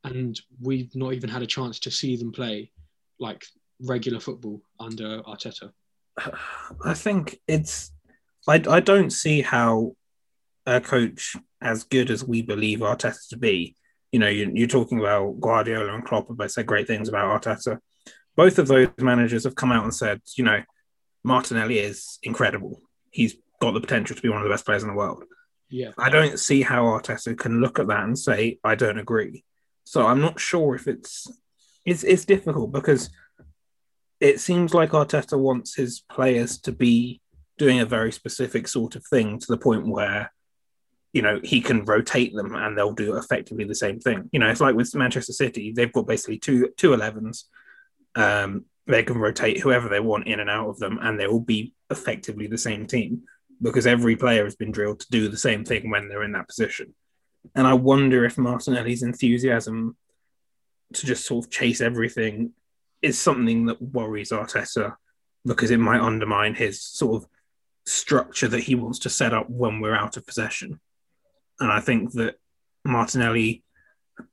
and 0.04 0.40
we've 0.62 0.94
not 0.96 1.14
even 1.14 1.30
had 1.30 1.42
a 1.42 1.48
chance 1.48 1.80
to 1.80 1.92
see 1.92 2.16
them 2.16 2.32
play 2.32 2.72
like 3.20 3.46
regular 3.82 4.20
football 4.20 4.62
under 4.80 5.22
Arteta? 5.22 5.72
I 6.86 6.94
think 6.94 7.40
it's. 7.48 7.92
I, 8.48 8.62
I 8.68 8.80
don't 8.80 9.12
see 9.12 9.42
how 9.42 9.96
a 10.66 10.82
coach 10.82 11.36
as 11.62 11.84
good 11.84 12.10
as 12.10 12.24
we 12.24 12.42
believe 12.42 12.80
Arteta 12.80 13.30
to 13.30 13.38
be. 13.38 13.76
You 14.12 14.20
know, 14.20 14.28
you, 14.28 14.52
you're 14.54 14.68
talking 14.68 15.00
about 15.00 15.40
Guardiola 15.40 15.94
and 15.94 16.04
Klopp 16.04 16.28
have 16.28 16.38
both 16.38 16.52
said 16.52 16.66
great 16.66 16.88
things 16.88 17.08
about 17.08 17.42
Arteta. 17.42 17.78
Both 18.36 18.58
of 18.58 18.68
those 18.68 18.90
managers 18.98 19.44
have 19.44 19.56
come 19.56 19.72
out 19.72 19.84
and 19.84 19.94
said, 19.94 20.22
you 20.36 20.44
know, 20.44 20.62
Martinelli 21.24 21.80
is 21.80 22.18
incredible. 22.24 22.82
He's 23.12 23.36
got 23.62 23.74
the 23.74 23.80
potential 23.80 24.16
to 24.16 24.22
be 24.22 24.28
one 24.28 24.40
of 24.40 24.44
the 24.44 24.50
best 24.50 24.66
players 24.66 24.84
in 24.84 24.90
the 24.90 24.96
world. 24.96 25.24
Yeah. 25.70 25.92
I 25.98 26.10
don't 26.10 26.38
see 26.38 26.62
how 26.62 26.84
Arteta 26.84 27.38
can 27.38 27.62
look 27.62 27.80
at 27.80 27.88
that 27.88 28.04
and 28.04 28.18
say, 28.18 28.60
I 28.64 28.76
don't 28.76 29.00
agree. 29.00 29.46
So 29.86 30.06
I'm 30.06 30.20
not 30.20 30.40
sure 30.40 30.76
if 30.76 30.88
it's 30.88 31.28
it's 31.86 32.04
it's 32.04 32.26
difficult 32.26 32.72
because 32.72 33.10
it 34.20 34.40
seems 34.40 34.74
like 34.74 34.92
Arteta 34.92 35.40
wants 35.40 35.76
his 35.76 36.02
players 36.12 36.60
to 36.60 36.72
be 36.72 37.22
doing 37.58 37.80
a 37.80 37.86
very 37.86 38.12
specific 38.12 38.68
sort 38.68 38.96
of 38.96 39.06
thing 39.08 39.40
to 39.40 39.48
the 39.48 39.58
point 39.58 39.88
where 39.88 40.32
you 41.14 41.22
know 41.22 41.40
he 41.44 41.62
can 41.62 41.84
rotate 41.86 42.36
them 42.36 42.56
and 42.56 42.78
they'll 42.78 42.94
do 42.94 43.18
effectively 43.18 43.64
the 43.64 43.76
same 43.76 44.00
thing. 44.00 44.30
You 44.32 44.40
know, 44.40 44.50
it's 44.50 44.62
like 44.62 44.76
with 44.76 44.94
Manchester 44.96 45.34
City, 45.34 45.72
they've 45.72 45.94
got 45.94 46.08
basically 46.08 46.38
two 46.38 46.70
two 46.78 46.92
11s. 46.92 47.44
Um, 48.16 48.66
they 48.88 49.04
can 49.04 49.18
rotate 49.18 49.60
whoever 49.60 49.88
they 49.88 50.00
want 50.00 50.28
in 50.28 50.40
and 50.40 50.50
out 50.50 50.68
of 50.68 50.80
them, 50.80 51.00
and 51.02 51.20
they 51.20 51.28
will 51.28 51.40
be 51.40 51.74
effectively 51.90 52.48
the 52.48 52.58
same 52.58 52.88
team 52.88 53.24
because 53.62 53.86
every 53.88 54.16
player 54.16 54.44
has 54.44 54.56
been 54.56 54.72
drilled 54.72 55.00
to 55.02 55.12
do 55.12 55.28
the 55.28 55.38
same 55.38 55.64
thing 55.64 55.90
when 55.90 56.08
they're 56.08 56.24
in 56.24 56.32
that 56.32 56.48
position. 56.48 56.94
And 57.56 57.68
I 57.68 57.74
wonder 57.74 58.26
if 58.26 58.38
Martinelli's 58.38 59.04
enthusiasm 59.04 59.96
to 60.94 61.06
just 61.06 61.26
sort 61.26 61.46
of 61.46 61.52
chase 61.52 61.82
everything 61.82 62.52
is 63.02 63.18
something 63.18 63.66
that 63.66 63.82
worries 63.82 64.32
Arteta 64.32 64.96
because 65.46 65.72
it 65.72 65.80
might 65.80 66.02
undermine 66.02 66.54
his 66.54 66.82
sort 66.82 67.24
of 67.24 67.30
structure 67.86 68.48
that 68.48 68.64
he 68.64 68.76
wants 68.76 69.00
to 69.00 69.10
set 69.10 69.34
up 69.34 69.50
when 69.50 69.80
we're 69.80 69.96
out 69.96 70.18
of 70.18 70.26
possession. 70.26 70.80
And 71.60 71.72
I 71.72 71.80
think 71.80 72.14
that 72.14 72.36
Martinelli, 72.86 73.64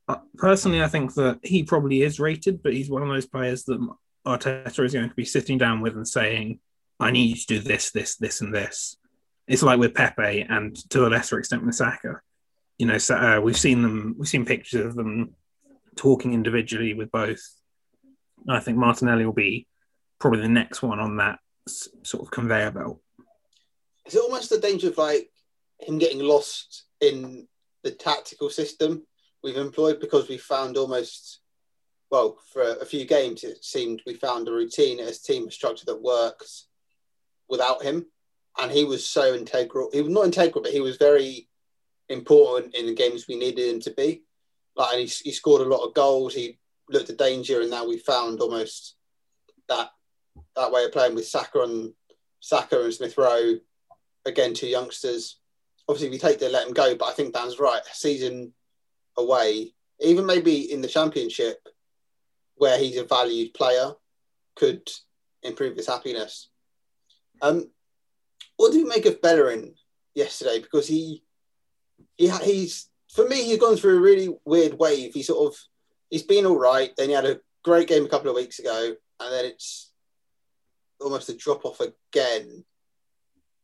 uh, 0.07 0.17
personally, 0.37 0.83
I 0.83 0.89
think 0.89 1.15
that 1.15 1.41
he 1.43 1.63
probably 1.63 2.03
is 2.03 2.21
rated, 2.21 2.63
but 2.63 2.75
he's 2.75 2.91
one 2.91 3.03
of 3.03 3.09
those 3.09 3.27
players 3.27 3.65
that 3.65 3.87
Arteta 4.27 4.85
is 4.85 4.93
going 4.93 5.09
to 5.09 5.15
be 5.15 5.25
sitting 5.25 5.57
down 5.57 5.81
with 5.81 5.95
and 5.95 6.07
saying, 6.07 6.61
I 7.01 7.11
need 7.11 7.29
you 7.29 7.37
to 7.37 7.47
do 7.47 7.61
this, 7.61 7.91
this, 7.91 8.17
this, 8.17 8.41
and 8.41 8.55
this. 8.55 8.97
It's 9.49 9.63
like 9.63 9.79
with 9.79 9.95
Pepe 9.95 10.43
and 10.49 10.77
to 10.91 11.07
a 11.07 11.09
lesser 11.09 11.39
extent 11.39 11.65
with 11.65 11.75
Saka. 11.75 12.21
You 12.79 12.87
know, 12.87 12.99
so, 12.99 13.17
uh, 13.17 13.41
we've 13.41 13.59
seen 13.59 13.83
them, 13.83 14.15
we've 14.19 14.29
seen 14.29 14.45
pictures 14.45 14.87
of 14.87 14.95
them 14.95 15.35
talking 15.97 16.33
individually 16.33 16.95
with 16.95 17.11
both 17.11 17.41
I 18.49 18.61
think 18.61 18.79
Martinelli 18.79 19.25
will 19.25 19.33
be 19.33 19.67
probably 20.19 20.41
the 20.41 20.49
next 20.49 20.83
one 20.83 21.01
on 21.01 21.17
that 21.17 21.39
sort 21.67 22.23
of 22.23 22.31
conveyor 22.31 22.71
belt. 22.73 23.01
Is 24.07 24.15
it 24.15 24.23
almost 24.23 24.51
the 24.51 24.59
danger 24.59 24.89
of 24.89 24.99
like 24.99 25.31
him 25.81 25.99
getting 25.99 26.21
lost 26.21 26.85
in 27.01 27.47
the 27.85 27.91
tactical 27.91 28.51
system 28.51 29.07
we've 29.43 29.57
employed 29.57 30.01
because 30.01 30.29
we 30.29 30.37
found 30.37 30.77
almost 30.77 31.41
well 32.11 32.39
for 32.53 32.63
a, 32.63 32.85
few 32.85 33.05
games 33.05 33.45
it 33.45 33.65
seemed 33.65 34.03
we 34.05 34.15
found 34.15 34.49
a 34.49 34.53
routine 34.53 34.99
as 34.99 35.21
team 35.21 35.49
structure 35.49 35.85
that 35.87 36.03
works 36.03 36.67
without 37.49 37.83
him 37.83 38.05
and 38.59 38.71
he 38.73 38.85
was 38.85 39.07
so 39.07 39.35
integral 39.35 39.91
he 39.93 40.03
was 40.03 40.13
not 40.13 40.25
integral 40.25 40.63
but 40.63 40.73
he 40.73 40.81
was 40.81 40.97
very 40.97 41.49
important 42.09 42.75
in 42.75 42.87
the 42.87 42.95
games 42.95 43.27
we 43.29 43.37
needed 43.37 43.69
him 43.69 43.81
to 43.81 43.91
be 43.93 44.23
like 44.77 44.93
and 44.93 45.01
he, 45.01 45.07
he 45.25 45.33
scored 45.33 45.63
a 45.63 45.69
lot 45.69 45.87
of 45.87 45.95
goals 45.95 46.35
he 46.35 46.59
looked 46.91 47.11
at 47.11 47.19
danger, 47.19 47.61
and 47.61 47.71
now 47.71 47.87
we 47.87 47.99
found 47.99 48.41
almost 48.41 48.97
that 49.69 49.91
that 50.57 50.73
way 50.73 50.85
of 50.85 50.93
playing 50.93 51.15
with 51.15 51.27
Saka 51.27 51.61
and 51.63 51.93
Saka 52.41 52.83
and 52.83 52.95
Smith 52.95 53.17
Rowe. 53.19 53.57
Again, 54.27 54.55
two 54.55 54.69
youngsters. 54.69 55.39
Obviously, 55.89 56.11
we 56.11 56.19
take 56.19 56.39
to 56.39 56.49
let 56.49 56.65
them 56.65 56.75
go, 56.75 56.95
but 56.95 57.07
I 57.07 57.13
think 57.13 57.33
Dan's 57.33 57.59
right. 57.59 57.81
Season 57.93 58.53
away, 59.17 59.73
even 60.01 60.27
maybe 60.27 60.71
in 60.71 60.83
the 60.83 60.89
championship, 60.89 61.59
where 62.57 62.79
he's 62.79 62.99
a 62.99 63.05
valued 63.05 63.55
player, 63.55 63.93
could 64.55 64.89
improve 65.43 65.77
his 65.77 65.87
happiness. 65.87 66.51
Um, 67.41 67.71
what 68.59 68.73
do 68.73 68.79
you 68.79 68.87
make 68.87 69.07
of 69.07 69.23
Bellerin 69.23 69.75
yesterday? 70.15 70.61
Because 70.61 70.87
he, 70.87 71.23
he 72.17 72.29
he's 72.29 72.91
for 73.15 73.27
me, 73.27 73.43
he's 73.45 73.59
gone 73.59 73.77
through 73.77 73.97
a 73.97 74.01
really 74.01 74.37
weird 74.45 74.79
wave. 74.79 75.15
He 75.15 75.23
sort 75.23 75.51
of 75.51 75.59
he's 76.11 76.25
been 76.25 76.45
all 76.45 76.59
right. 76.59 76.91
Then 76.97 77.09
he 77.09 77.15
had 77.15 77.25
a 77.25 77.41
great 77.65 77.89
game 77.89 78.05
a 78.05 78.09
couple 78.09 78.29
of 78.29 78.37
weeks 78.37 78.59
ago, 78.59 78.95
and 79.21 79.33
then 79.33 79.45
it's 79.47 79.93
almost 81.01 81.29
a 81.31 81.37
drop 81.37 81.65
off 81.65 81.81
again. 81.81 82.65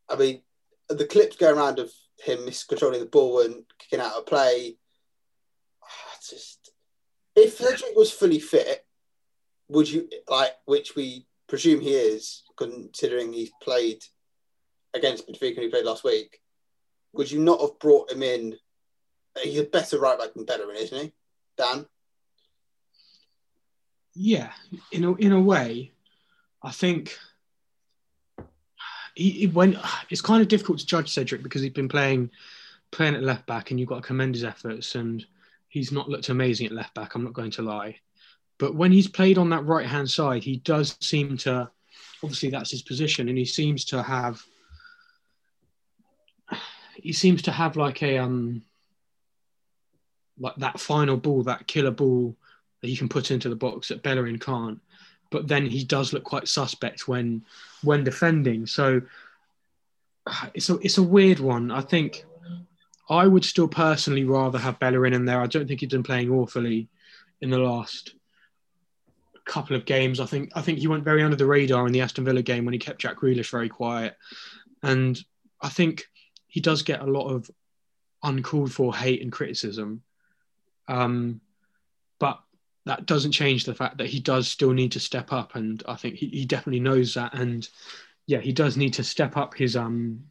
I 0.09 0.17
mean, 0.17 0.43
the 0.89 1.07
clips 1.07 1.37
going 1.37 1.59
around 1.59 1.81
of 1.81 1.91
him 2.25 2.39
miscontrolling 2.41 3.01
the 3.01 3.07
ball 3.07 3.41
and 3.41 3.65
kicking 3.79 4.05
out 4.05 4.15
of 4.15 4.27
play. 4.27 4.77
Ah, 5.83 6.17
just 6.31 6.71
if 7.35 7.59
Cedric 7.59 7.97
was 7.97 8.13
fully 8.13 8.39
fit, 8.39 8.87
would 9.69 9.91
you 9.91 10.09
like, 10.29 10.53
which 10.67 10.95
we 10.95 11.27
presume 11.49 11.81
he 11.81 11.95
is, 11.95 12.45
considering 12.57 13.33
he's 13.33 13.51
played 13.61 14.05
against 14.95 15.29
Benfica 15.29 15.59
he 15.59 15.69
played 15.69 15.85
last 15.85 16.05
week, 16.05 16.41
would 17.13 17.31
you 17.31 17.41
not 17.41 17.61
have 17.61 17.79
brought 17.79 18.11
him 18.11 18.23
in? 18.23 18.57
He's 19.43 19.59
a 19.59 19.65
better 19.65 19.99
right 19.99 20.19
back 20.19 20.35
than 20.35 20.45
Bellerin, 20.45 20.77
isn't 20.77 21.03
he, 21.03 21.13
Dan? 21.57 21.87
Yeah, 24.15 24.53
in 24.93 25.05
a 25.05 25.15
in 25.15 25.33
a 25.33 25.41
way, 25.41 25.91
I 26.63 26.71
think 26.71 27.19
he, 29.15 29.31
he 29.31 29.47
went. 29.47 29.77
It's 30.11 30.21
kind 30.21 30.41
of 30.41 30.49
difficult 30.49 30.79
to 30.79 30.87
judge 30.87 31.13
Cedric 31.13 31.43
because 31.43 31.63
he's 31.63 31.73
been 31.73 31.89
playing 31.89 32.31
playing 32.93 33.17
at 33.17 33.23
left 33.23 33.47
back, 33.47 33.71
and 33.71 33.81
you've 33.81 33.89
got 33.89 33.97
to 33.97 34.07
commend 34.07 34.35
his 34.35 34.45
efforts, 34.45 34.95
and 34.95 35.25
he's 35.69 35.91
not 35.91 36.09
looked 36.09 36.29
amazing 36.29 36.67
at 36.67 36.73
left 36.73 36.95
back. 36.95 37.15
I'm 37.15 37.25
not 37.25 37.33
going 37.33 37.51
to 37.53 37.63
lie, 37.63 37.99
but 38.59 38.75
when 38.77 38.93
he's 38.93 39.09
played 39.09 39.37
on 39.39 39.51
that 39.51 39.67
right 39.67 39.87
hand 39.87 40.09
side, 40.09 40.45
he 40.45 40.59
does 40.59 40.97
seem 41.01 41.37
to. 41.39 41.71
Obviously, 42.23 42.51
that's 42.51 42.71
his 42.71 42.83
position, 42.83 43.29
and 43.29 43.37
he 43.37 43.45
seems 43.45 43.85
to 43.87 44.03
have. 44.03 44.43
He 47.05 47.13
seems 47.13 47.43
to 47.43 47.53
have 47.53 47.77
like 47.77 48.03
a 48.03 48.19
um. 48.19 48.63
Like 50.37 50.57
that 50.57 50.81
final 50.81 51.17
ball, 51.17 51.45
that 51.45 51.69
killer 51.69 51.93
ball 51.93 52.35
that 52.81 52.89
he 52.89 52.97
can 52.97 53.09
put 53.09 53.31
into 53.31 53.49
the 53.49 53.55
box 53.55 53.89
that 53.89 54.03
Bellerin 54.03 54.41
can't. 54.41 54.81
But 55.31 55.47
then 55.47 55.65
he 55.65 55.85
does 55.85 56.13
look 56.13 56.25
quite 56.25 56.49
suspect 56.49 57.07
when 57.07 57.45
when 57.83 58.03
defending. 58.03 58.67
So 58.67 59.03
it's 60.55 60.71
a 60.71 60.79
it's 60.79 60.99
a 60.99 61.03
weird 61.03 61.39
one. 61.39 61.71
I 61.71 61.83
think 61.83 62.25
I 63.09 63.27
would 63.27 63.45
still 63.45 63.69
personally 63.69 64.25
rather 64.25 64.59
have 64.59 64.81
Bellerin 64.81 65.13
in 65.13 65.27
there. 65.27 65.41
I 65.41 65.47
don't 65.47 65.69
think 65.69 65.81
he's 65.81 65.91
been 65.91 66.03
playing 66.03 66.31
awfully 66.31 66.89
in 67.41 67.51
the 67.51 67.59
last 67.59 68.15
couple 69.45 69.77
of 69.77 69.85
games. 69.85 70.21
I 70.21 70.27
think 70.27 70.51
I 70.55 70.63
think 70.63 70.79
he 70.79 70.89
went 70.89 71.05
very 71.05 71.23
under 71.23 71.37
the 71.37 71.47
radar 71.47 71.87
in 71.87 71.93
the 71.93 72.01
Aston 72.01 72.25
Villa 72.25 72.43
game 72.43 72.65
when 72.65 72.73
he 72.73 72.79
kept 72.79 73.01
Jack 73.01 73.19
Grealish 73.19 73.51
very 73.51 73.69
quiet, 73.69 74.17
and 74.83 75.23
I 75.61 75.69
think 75.69 76.07
he 76.55 76.61
does 76.61 76.83
get 76.83 77.01
a 77.01 77.05
lot 77.05 77.27
of 77.27 77.51
uncalled 78.23 78.73
for 78.73 78.95
hate 78.95 79.21
and 79.21 79.33
criticism. 79.33 80.03
Um, 80.87 81.41
but 82.21 82.39
that 82.87 83.07
doesn't 83.07 83.33
change 83.33 83.65
the 83.65 83.75
fact 83.75 83.99
that 83.99 84.07
he 84.07 84.21
does 84.21 84.47
still 84.47 84.73
need 84.73 84.93
to 84.93 85.01
step 85.01 85.33
up, 85.33 85.57
and 85.57 85.83
I 85.89 85.97
think 85.97 86.15
he, 86.15 86.29
he 86.29 86.45
definitely 86.45 86.79
knows 86.79 87.15
that. 87.15 87.35
And 87.35 87.69
yeah, 88.29 88.39
he 88.39 88.53
does 88.53 88.77
need 88.77 88.95
to 88.95 89.03
step 89.03 89.37
up 89.37 89.55
his 89.55 89.75
um 89.75 90.27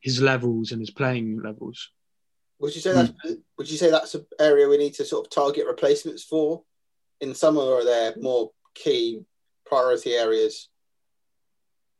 his 0.00 0.20
levels 0.20 0.70
and 0.72 0.82
his 0.82 0.90
playing 0.90 1.40
levels. 1.42 1.92
Would 2.58 2.74
you 2.74 2.82
say 2.82 2.92
that's 2.92 3.12
would 3.56 3.70
you 3.70 3.78
say 3.78 3.90
that's 3.90 4.16
an 4.16 4.26
area 4.38 4.68
we 4.68 4.76
need 4.76 4.92
to 4.96 5.04
sort 5.06 5.26
of 5.26 5.30
target 5.30 5.66
replacements 5.66 6.24
for 6.24 6.62
in 7.22 7.34
summer, 7.34 7.62
or 7.62 7.78
are 7.78 7.84
there 7.86 8.12
more 8.20 8.50
key 8.74 9.22
priority 9.64 10.12
areas? 10.12 10.68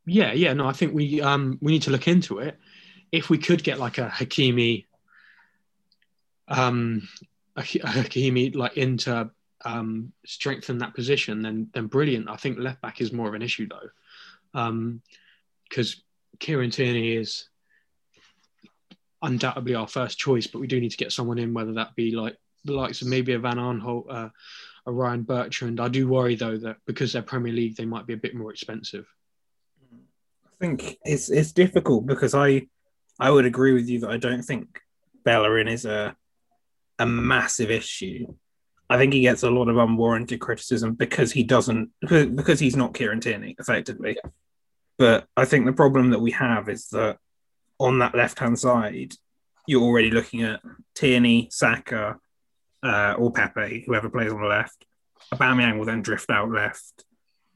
Yeah, 0.05 0.35
yeah, 0.35 0.53
no, 0.53 0.67
I 0.67 0.73
think 0.73 0.93
we 0.93 1.23
um 1.23 1.59
we 1.63 1.73
need 1.73 1.83
to 1.85 1.91
look 1.91 2.09
into 2.09 2.41
it. 2.41 2.59
If 3.11 3.31
we 3.31 3.39
could 3.39 3.63
get 3.63 3.79
like 3.79 3.99
a 3.99 4.09
Hakimi, 4.09 4.87
um, 6.49 7.09
a, 7.57 7.63
Hakimi 7.63 8.55
like 8.55 8.77
into 8.77 9.31
um, 9.65 10.13
strengthen 10.27 10.79
that 10.79 10.95
position, 10.95 11.43
then 11.43 11.69
then 11.73 11.87
brilliant. 11.87 12.29
I 12.29 12.37
think 12.37 12.59
left 12.59 12.81
back 12.81 13.01
is 13.01 13.13
more 13.13 13.29
of 13.29 13.35
an 13.35 13.43
issue 13.43 13.69
though, 13.69 15.03
because 15.69 15.95
um, 15.95 16.03
Kieran 16.39 16.71
Tierney 16.71 17.13
is 17.13 17.49
undoubtedly 19.23 19.75
our 19.75 19.89
first 19.89 20.19
choice, 20.19 20.47
but 20.47 20.61
we 20.61 20.67
do 20.67 20.81
need 20.81 20.91
to 20.91 20.97
get 20.97 21.13
someone 21.13 21.39
in, 21.39 21.55
whether 21.55 21.75
that 21.75 21.97
be 21.97 22.13
like 22.13 22.37
the 22.65 22.73
likes 22.73 23.03
of 23.03 23.09
maybe 23.09 23.33
a 23.33 23.39
Van 23.39 23.57
Aanholt, 23.57 24.05
uh, 24.11 24.29
a 24.87 24.93
Ryan 24.93 25.23
Bertrand. 25.23 25.81
I 25.81 25.89
do 25.89 26.09
worry 26.09 26.35
though 26.35 26.57
that 26.59 26.77
because 26.87 27.13
they're 27.13 27.23
Premier 27.23 27.53
League, 27.53 27.77
they 27.77 27.85
might 27.85 28.07
be 28.07 28.15
a 28.15 28.19
bit 28.19 28.35
more 28.35 28.51
expensive. 28.51 29.07
I 30.47 30.67
think 30.67 30.99
it's 31.05 31.31
it's 31.31 31.53
difficult 31.53 32.07
because 32.07 32.35
I 32.35 32.67
I 33.19 33.31
would 33.31 33.47
agree 33.47 33.73
with 33.73 33.89
you 33.89 34.01
that 34.01 34.11
I 34.11 34.17
don't 34.17 34.43
think 34.43 34.81
Bellerin 35.25 35.69
is 35.69 35.85
a 35.85 36.17
a 36.99 37.07
massive 37.07 37.71
issue. 37.71 38.27
I 38.91 38.97
think 38.97 39.13
he 39.13 39.21
gets 39.21 39.43
a 39.43 39.51
lot 39.51 39.69
of 39.69 39.77
unwarranted 39.77 40.41
criticism 40.41 40.95
because 40.95 41.33
he 41.33 41.43
doesn't 41.43 41.91
because 42.01 42.59
he's 42.59 42.77
not 42.77 42.95
Kieran 42.95 43.21
Tierney 43.21 43.55
effectively. 43.59 44.19
But 44.97 45.27
I 45.37 45.45
think 45.45 45.67
the 45.67 45.73
problem 45.73 46.11
that 46.11 46.21
we 46.21 46.33
have 46.33 46.69
is 46.69 46.89
that 46.89 47.19
on 47.79 47.99
that 48.01 48.15
left 48.15 48.39
hand 48.39 48.59
side, 48.59 49.15
you're 49.67 49.83
already 49.83 50.11
looking 50.11 50.43
at 50.43 50.61
Tierney, 50.95 51.49
Saka, 51.53 52.17
uh, 52.83 53.15
or 53.17 53.31
Pepe, 53.31 53.85
whoever 53.87 54.09
plays 54.09 54.33
on 54.33 54.41
the 54.41 54.47
left. 54.49 54.85
Aubameyang 55.33 55.79
will 55.79 55.85
then 55.85 56.03
drift 56.03 56.31
out 56.31 56.51
left. 56.51 57.05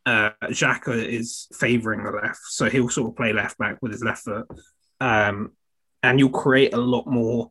Uh, 0.04 0.30
Xhaka 0.44 1.04
is 1.04 1.48
favouring 1.54 2.04
the 2.04 2.10
left, 2.10 2.40
so 2.42 2.68
he'll 2.68 2.88
sort 2.88 3.10
of 3.10 3.16
play 3.16 3.32
left 3.32 3.56
back 3.58 3.78
with 3.80 3.92
his 3.92 4.02
left 4.04 4.24
foot. 4.24 4.46
Um, 5.02 5.50
and 6.04 6.20
you'll 6.20 6.30
create 6.30 6.74
a 6.74 6.78
lot 6.78 7.08
more 7.08 7.50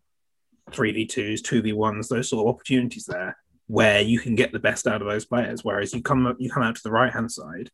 3v2s, 0.72 1.42
2v1s, 1.42 2.08
those 2.08 2.30
sort 2.30 2.48
of 2.48 2.56
opportunities 2.56 3.06
there 3.06 3.38
where 3.68 4.00
you 4.02 4.20
can 4.20 4.36
get 4.36 4.54
the 4.54 4.60
best 4.60 4.88
out 4.88 5.02
of 5.02 5.08
those 5.08 5.26
players. 5.26 5.64
Whereas 5.64 5.94
you 5.94 6.02
come 6.02 6.36
you 6.40 6.50
come 6.50 6.64
out 6.64 6.76
to 6.76 6.84
the 6.84 6.92
right 6.92 7.12
hand 7.12 7.30
side, 7.30 7.70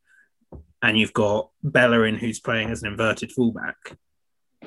and 0.82 0.98
you've 0.98 1.14
got 1.14 1.50
Bellerin 1.64 2.16
who's 2.16 2.40
playing 2.40 2.72
as 2.72 2.82
an 2.82 2.90
inverted 2.90 3.32
fullback, 3.32 3.76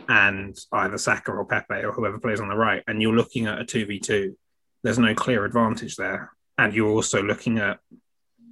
and 0.09 0.57
either 0.73 0.97
Saka 0.97 1.33
or 1.33 1.45
Pepe 1.45 1.85
or 1.85 1.93
whoever 1.93 2.19
plays 2.19 2.41
on 2.41 2.49
the 2.49 2.57
right, 2.57 2.85
and 2.87 3.03
you're 3.03 3.17
looking 3.17 3.47
at 3.47 3.61
a 3.61 3.65
two 3.65 3.87
v 3.87 3.99
two. 3.99 4.37
There's 4.85 4.99
no 4.99 5.15
clear 5.15 5.45
advantage 5.45 5.97
there, 5.97 6.31
and 6.57 6.73
you're 6.73 6.91
also 6.91 7.21
looking 7.21 7.59
at 7.59 7.81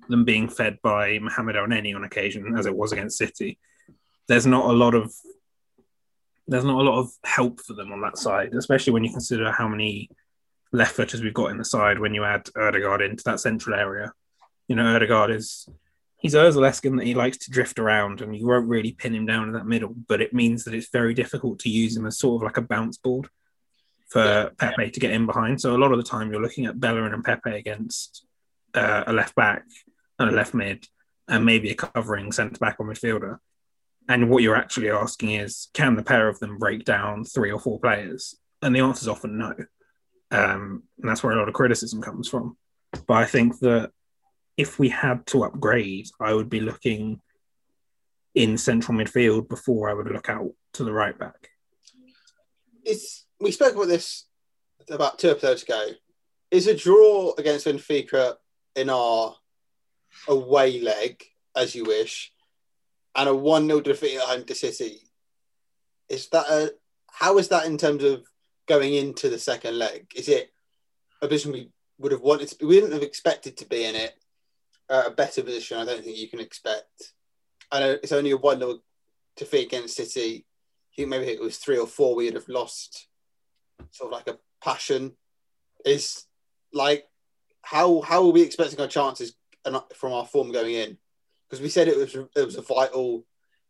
them 0.08 0.24
being 0.24 0.48
fed 0.48 0.78
by 0.82 1.20
Mohamed 1.20 1.56
Elneny 1.56 1.94
on 1.94 2.02
occasion, 2.02 2.56
as 2.58 2.66
it 2.66 2.76
was 2.76 2.90
against 2.92 3.18
City. 3.18 3.58
There's 4.26 4.46
not 4.46 4.70
a 4.70 4.72
lot 4.72 4.94
of 4.94 5.12
there's 6.48 6.64
not 6.64 6.80
a 6.80 6.88
lot 6.88 6.98
of 6.98 7.10
help 7.24 7.60
for 7.60 7.74
them 7.74 7.92
on 7.92 8.00
that 8.00 8.18
side, 8.18 8.54
especially 8.54 8.92
when 8.94 9.04
you 9.04 9.12
consider 9.12 9.52
how 9.52 9.68
many 9.68 10.10
left 10.72 10.96
footers 10.96 11.22
we've 11.22 11.34
got 11.34 11.50
in 11.50 11.58
the 11.58 11.64
side 11.64 11.98
when 11.98 12.14
you 12.14 12.24
add 12.24 12.48
Odegaard 12.56 13.02
into 13.02 13.22
that 13.24 13.40
central 13.40 13.78
area. 13.78 14.12
You 14.66 14.76
know, 14.76 14.94
Odegaard 14.94 15.30
is 15.30 15.68
he's 16.16 16.34
Ozileskin 16.34 16.96
that 16.96 17.06
he 17.06 17.14
likes 17.14 17.36
to 17.38 17.50
drift 17.50 17.78
around 17.78 18.22
and 18.22 18.36
you 18.36 18.46
won't 18.46 18.68
really 18.68 18.92
pin 18.92 19.14
him 19.14 19.26
down 19.26 19.48
in 19.48 19.54
that 19.54 19.66
middle, 19.66 19.94
but 20.08 20.20
it 20.20 20.32
means 20.32 20.64
that 20.64 20.74
it's 20.74 20.90
very 20.90 21.14
difficult 21.14 21.58
to 21.60 21.70
use 21.70 21.96
him 21.96 22.06
as 22.06 22.18
sort 22.18 22.42
of 22.42 22.46
like 22.46 22.56
a 22.56 22.62
bounce 22.62 22.96
board 22.96 23.28
for 24.08 24.24
yeah, 24.24 24.48
Pepe 24.56 24.90
to 24.90 25.00
get 25.00 25.12
in 25.12 25.26
behind. 25.26 25.60
So 25.60 25.76
a 25.76 25.78
lot 25.78 25.92
of 25.92 25.98
the 25.98 26.04
time 26.04 26.30
you're 26.30 26.42
looking 26.42 26.66
at 26.66 26.80
Bellerin 26.80 27.14
and 27.14 27.24
Pepe 27.24 27.50
against 27.50 28.26
uh, 28.74 29.04
a 29.06 29.12
left 29.12 29.34
back 29.34 29.64
and 30.18 30.30
a 30.30 30.32
left 30.32 30.54
mid 30.54 30.86
and 31.28 31.44
maybe 31.44 31.70
a 31.70 31.74
covering 31.74 32.32
centre 32.32 32.58
back 32.58 32.76
or 32.78 32.86
midfielder. 32.86 33.38
And 34.08 34.30
what 34.30 34.42
you're 34.42 34.56
actually 34.56 34.90
asking 34.90 35.32
is, 35.32 35.68
can 35.74 35.94
the 35.94 36.02
pair 36.02 36.28
of 36.28 36.38
them 36.38 36.58
break 36.58 36.84
down 36.84 37.24
three 37.24 37.52
or 37.52 37.60
four 37.60 37.78
players? 37.78 38.34
And 38.62 38.74
the 38.74 38.80
answer 38.80 39.04
is 39.04 39.08
often 39.08 39.38
no. 39.38 39.54
Um, 40.30 40.82
and 40.98 41.08
that's 41.08 41.22
where 41.22 41.32
a 41.32 41.38
lot 41.38 41.48
of 41.48 41.54
criticism 41.54 42.00
comes 42.00 42.28
from. 42.28 42.56
But 43.06 43.14
I 43.14 43.26
think 43.26 43.58
that 43.60 43.90
if 44.56 44.78
we 44.78 44.88
had 44.88 45.26
to 45.26 45.44
upgrade, 45.44 46.08
I 46.20 46.32
would 46.32 46.48
be 46.48 46.60
looking 46.60 47.20
in 48.34 48.56
central 48.56 48.96
midfield 48.96 49.48
before 49.48 49.90
I 49.90 49.94
would 49.94 50.10
look 50.10 50.28
out 50.28 50.52
to 50.74 50.84
the 50.84 50.92
right 50.92 51.18
back. 51.18 51.50
It's, 52.84 53.26
we 53.40 53.52
spoke 53.52 53.74
about 53.74 53.88
this 53.88 54.24
about 54.90 55.18
two 55.18 55.30
episodes 55.30 55.62
ago. 55.62 55.88
Is 56.50 56.66
a 56.66 56.74
draw 56.74 57.34
against 57.36 57.66
Benfica 57.66 58.36
in 58.74 58.88
our 58.88 59.36
away 60.28 60.80
leg, 60.80 61.22
as 61.54 61.74
you 61.74 61.84
wish, 61.84 62.32
and 63.18 63.28
a 63.28 63.34
1 63.34 63.66
0 63.66 63.80
defeat 63.80 64.16
at 64.16 64.22
home 64.22 64.44
to 64.44 64.54
City, 64.54 65.00
is 66.08 66.28
that 66.28 66.46
a, 66.48 66.72
how 67.10 67.36
is 67.38 67.48
that 67.48 67.66
in 67.66 67.76
terms 67.76 68.04
of 68.04 68.24
going 68.66 68.94
into 68.94 69.28
the 69.28 69.38
second 69.38 69.76
leg? 69.76 70.06
Is 70.14 70.28
it 70.28 70.52
a 71.20 71.26
position 71.26 71.52
we 71.52 71.70
would 71.98 72.12
have 72.12 72.20
wanted 72.20 72.48
to, 72.48 72.66
we 72.66 72.76
didn't 72.76 72.92
have 72.92 73.02
expected 73.02 73.56
to 73.56 73.66
be 73.66 73.84
in 73.84 73.96
it? 73.96 74.14
Uh, 74.88 75.02
a 75.06 75.10
better 75.10 75.42
position, 75.42 75.78
I 75.78 75.84
don't 75.84 76.02
think 76.02 76.16
you 76.16 76.28
can 76.28 76.38
expect. 76.38 77.12
I 77.72 77.80
know 77.80 77.96
it's 78.02 78.12
only 78.12 78.30
a 78.30 78.36
1 78.36 78.60
0 78.60 78.78
defeat 79.36 79.66
against 79.66 79.96
City. 79.96 80.46
I 80.92 80.96
think 80.96 81.08
maybe 81.08 81.26
it 81.26 81.40
was 81.40 81.58
three 81.58 81.76
or 81.76 81.88
four 81.88 82.14
we'd 82.14 82.34
have 82.34 82.48
lost 82.48 83.08
sort 83.90 84.12
of 84.12 84.16
like 84.16 84.28
a 84.28 84.38
passion. 84.64 85.12
Is 85.84 86.24
like 86.72 87.06
how 87.62 88.00
how 88.00 88.22
are 88.22 88.32
we 88.32 88.42
expecting 88.42 88.80
our 88.80 88.86
chances 88.86 89.34
from 89.94 90.12
our 90.12 90.24
form 90.24 90.52
going 90.52 90.74
in? 90.74 90.98
Because 91.48 91.62
we 91.62 91.68
said 91.68 91.88
it 91.88 91.96
was 91.96 92.14
it 92.14 92.44
was 92.44 92.56
a 92.56 92.62
vital 92.62 93.24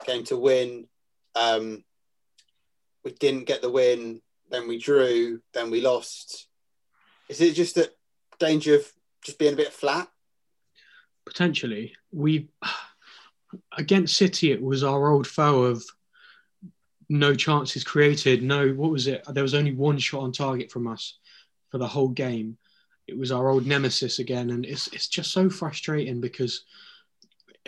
game 0.06 0.24
to 0.24 0.36
win. 0.36 0.86
Um, 1.34 1.84
we 3.04 3.12
didn't 3.12 3.46
get 3.46 3.62
the 3.62 3.70
win 3.70 4.20
then 4.50 4.66
we 4.66 4.78
drew, 4.78 5.42
then 5.52 5.70
we 5.70 5.82
lost. 5.82 6.46
Is 7.28 7.42
it 7.42 7.54
just 7.54 7.74
that 7.74 7.94
danger 8.38 8.76
of 8.76 8.92
just 9.22 9.38
being 9.38 9.52
a 9.52 9.56
bit 9.56 9.74
flat? 9.74 10.08
potentially. 11.28 11.94
We 12.10 12.48
against 13.76 14.16
City, 14.16 14.50
it 14.50 14.62
was 14.62 14.82
our 14.82 15.10
old 15.10 15.26
foe 15.26 15.64
of 15.64 15.84
no 17.08 17.34
chances 17.34 17.84
created. 17.84 18.42
No, 18.42 18.70
what 18.70 18.90
was 18.90 19.06
it? 19.06 19.24
There 19.28 19.42
was 19.42 19.54
only 19.54 19.72
one 19.72 19.98
shot 19.98 20.22
on 20.22 20.32
target 20.32 20.70
from 20.70 20.86
us 20.86 21.18
for 21.70 21.78
the 21.78 21.86
whole 21.86 22.08
game. 22.08 22.58
It 23.06 23.16
was 23.16 23.32
our 23.32 23.48
old 23.48 23.66
nemesis 23.66 24.18
again, 24.18 24.50
and 24.50 24.66
it's 24.66 24.88
it's 24.88 25.08
just 25.08 25.32
so 25.32 25.48
frustrating 25.48 26.20
because 26.20 26.64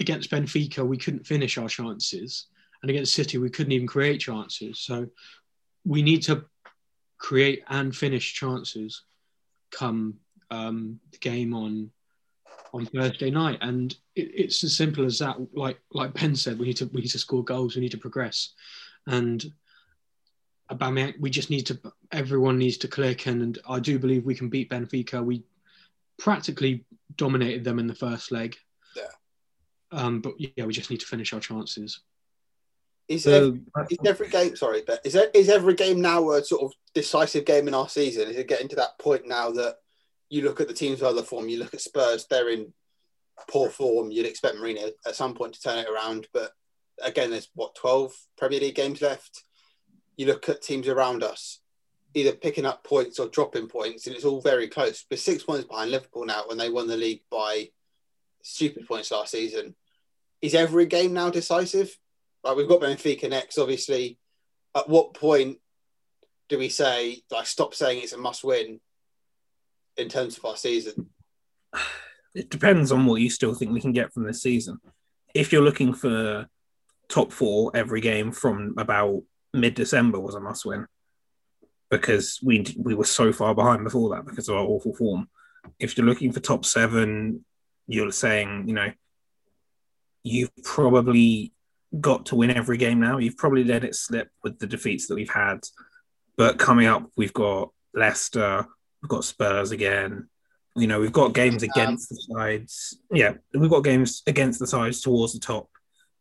against 0.00 0.30
Benfica 0.30 0.86
we 0.86 0.96
couldn't 0.96 1.26
finish 1.26 1.58
our 1.58 1.68
chances, 1.68 2.46
and 2.82 2.90
against 2.90 3.14
City 3.14 3.38
we 3.38 3.50
couldn't 3.50 3.72
even 3.72 3.86
create 3.86 4.20
chances. 4.20 4.80
So 4.80 5.06
we 5.84 6.02
need 6.02 6.22
to 6.24 6.44
create 7.18 7.62
and 7.68 7.94
finish 7.94 8.34
chances 8.34 9.02
come 9.70 10.14
um, 10.50 10.98
the 11.12 11.18
game 11.18 11.54
on 11.54 11.90
on 12.72 12.86
Thursday 12.86 13.30
night, 13.30 13.58
and 13.60 13.96
it, 14.14 14.30
it's 14.34 14.62
as 14.64 14.76
simple 14.76 15.04
as 15.04 15.18
that. 15.18 15.36
Like 15.54 15.80
like 15.92 16.14
Ben 16.14 16.34
said, 16.34 16.58
we 16.58 16.66
need 16.66 16.76
to 16.78 16.86
we 16.86 17.02
need 17.02 17.10
to 17.10 17.18
score 17.18 17.44
goals. 17.44 17.74
We 17.74 17.82
need 17.82 17.92
to 17.92 17.98
progress, 17.98 18.54
and 19.06 19.44
Aubameyang, 20.70 21.20
we 21.20 21.30
just 21.30 21.50
need 21.50 21.66
to. 21.66 21.78
Everyone 22.12 22.58
needs 22.58 22.78
to 22.78 22.88
click, 22.88 23.26
and, 23.26 23.42
and 23.42 23.58
I 23.68 23.80
do 23.80 23.98
believe 23.98 24.24
we 24.24 24.34
can 24.34 24.48
beat 24.48 24.70
Benfica. 24.70 25.24
We 25.24 25.42
practically 26.18 26.84
dominated 27.16 27.64
them 27.64 27.78
in 27.78 27.86
the 27.86 27.94
first 27.94 28.30
leg. 28.30 28.56
Yeah. 29.92 29.98
Um, 29.98 30.20
but 30.20 30.34
yeah, 30.38 30.64
we 30.64 30.72
just 30.72 30.90
need 30.90 31.00
to 31.00 31.06
finish 31.06 31.32
our 31.32 31.40
chances. 31.40 32.00
Is, 33.08 33.26
every, 33.26 33.60
is 33.90 33.98
every 34.06 34.28
game 34.28 34.54
sorry, 34.54 34.82
but 34.86 35.00
is 35.04 35.14
there, 35.14 35.30
is 35.34 35.48
every 35.48 35.74
game 35.74 36.00
now 36.00 36.30
a 36.30 36.44
sort 36.44 36.62
of 36.62 36.72
decisive 36.94 37.44
game 37.44 37.66
in 37.66 37.74
our 37.74 37.88
season? 37.88 38.28
Is 38.28 38.36
it 38.36 38.46
getting 38.46 38.68
to 38.68 38.76
that 38.76 38.98
point 39.00 39.26
now 39.26 39.50
that 39.50 39.78
you 40.28 40.42
look 40.42 40.60
at 40.60 40.68
the 40.68 40.74
team's 40.74 41.02
other 41.02 41.24
form, 41.24 41.48
you 41.48 41.58
look 41.58 41.74
at 41.74 41.80
Spurs, 41.80 42.26
they're 42.30 42.50
in 42.50 42.72
poor 43.48 43.68
form. 43.68 44.12
You'd 44.12 44.26
expect 44.26 44.56
Mourinho 44.56 44.92
at 45.04 45.16
some 45.16 45.34
point 45.34 45.54
to 45.54 45.60
turn 45.60 45.78
it 45.78 45.88
around, 45.88 46.28
but 46.32 46.52
again, 47.02 47.30
there's 47.30 47.50
what 47.54 47.74
twelve 47.74 48.12
Premier 48.38 48.60
League 48.60 48.76
games 48.76 49.02
left. 49.02 49.42
You 50.16 50.26
look 50.26 50.48
at 50.48 50.62
teams 50.62 50.86
around 50.86 51.24
us, 51.24 51.58
either 52.14 52.32
picking 52.32 52.66
up 52.66 52.84
points 52.84 53.18
or 53.18 53.28
dropping 53.28 53.66
points, 53.66 54.06
and 54.06 54.14
it's 54.14 54.24
all 54.24 54.40
very 54.40 54.68
close. 54.68 55.04
We're 55.10 55.16
six 55.16 55.42
points 55.42 55.66
behind 55.66 55.90
Liverpool 55.90 56.26
now 56.26 56.44
when 56.46 56.58
they 56.58 56.70
won 56.70 56.86
the 56.86 56.96
league 56.96 57.22
by 57.28 57.70
stupid 58.42 58.86
points 58.86 59.10
last 59.10 59.32
season. 59.32 59.74
Is 60.42 60.54
every 60.54 60.86
game 60.86 61.12
now 61.12 61.30
decisive? 61.30 61.96
Like 62.42 62.56
we've 62.56 62.68
got 62.68 62.80
Benfica 62.80 63.28
next, 63.28 63.58
obviously. 63.58 64.18
At 64.74 64.88
what 64.88 65.14
point 65.14 65.58
do 66.48 66.58
we 66.58 66.68
say 66.68 67.22
like 67.30 67.46
stop 67.46 67.74
saying 67.74 68.02
it's 68.02 68.12
a 68.12 68.18
must 68.18 68.44
win 68.44 68.80
in 69.96 70.08
terms 70.08 70.38
of 70.38 70.44
our 70.44 70.56
season? 70.56 71.10
It 72.32 72.48
depends 72.48 72.92
on 72.92 73.06
what 73.06 73.20
you 73.20 73.28
still 73.28 73.54
think 73.54 73.72
we 73.72 73.80
can 73.80 73.92
get 73.92 74.12
from 74.12 74.22
this 74.24 74.40
season. 74.40 74.78
If 75.34 75.52
you're 75.52 75.62
looking 75.62 75.92
for 75.92 76.46
top 77.08 77.32
four 77.32 77.72
every 77.74 78.00
game 78.00 78.30
from 78.30 78.74
about 78.78 79.22
mid 79.52 79.74
December 79.74 80.20
was 80.20 80.36
a 80.36 80.40
must 80.40 80.64
win 80.64 80.86
because 81.90 82.38
we 82.42 82.64
we 82.78 82.94
were 82.94 83.04
so 83.04 83.32
far 83.32 83.54
behind 83.54 83.84
before 83.84 84.14
that 84.14 84.24
because 84.24 84.48
of 84.48 84.56
our 84.56 84.64
awful 84.64 84.94
form. 84.94 85.28
If 85.78 85.96
you're 85.96 86.06
looking 86.06 86.32
for 86.32 86.40
top 86.40 86.64
seven, 86.64 87.44
you're 87.90 88.12
saying 88.12 88.64
you 88.68 88.74
know 88.74 88.90
you've 90.22 90.50
probably 90.62 91.52
got 92.00 92.26
to 92.26 92.36
win 92.36 92.50
every 92.50 92.76
game 92.76 93.00
now. 93.00 93.18
You've 93.18 93.36
probably 93.36 93.64
let 93.64 93.84
it 93.84 93.94
slip 93.94 94.28
with 94.44 94.58
the 94.58 94.66
defeats 94.66 95.08
that 95.08 95.16
we've 95.16 95.30
had, 95.30 95.60
but 96.36 96.58
coming 96.58 96.86
up 96.86 97.10
we've 97.16 97.32
got 97.32 97.70
Leicester, 97.94 98.64
we've 99.02 99.08
got 99.08 99.24
Spurs 99.24 99.72
again. 99.72 100.28
You 100.76 100.86
know 100.86 101.00
we've 101.00 101.12
got 101.12 101.34
games 101.34 101.62
against 101.62 102.10
the 102.10 102.22
sides. 102.30 102.98
Yeah, 103.10 103.34
we've 103.52 103.70
got 103.70 103.84
games 103.84 104.22
against 104.26 104.60
the 104.60 104.66
sides 104.66 105.00
towards 105.00 105.32
the 105.32 105.40
top, 105.40 105.68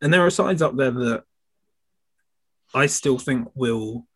and 0.02 0.12
there 0.12 0.26
are 0.26 0.30
sides 0.30 0.60
up 0.62 0.76
there 0.76 0.90
that 0.90 1.24
I 2.74 2.86
still 2.86 3.18
think 3.18 3.48
will 3.54 4.06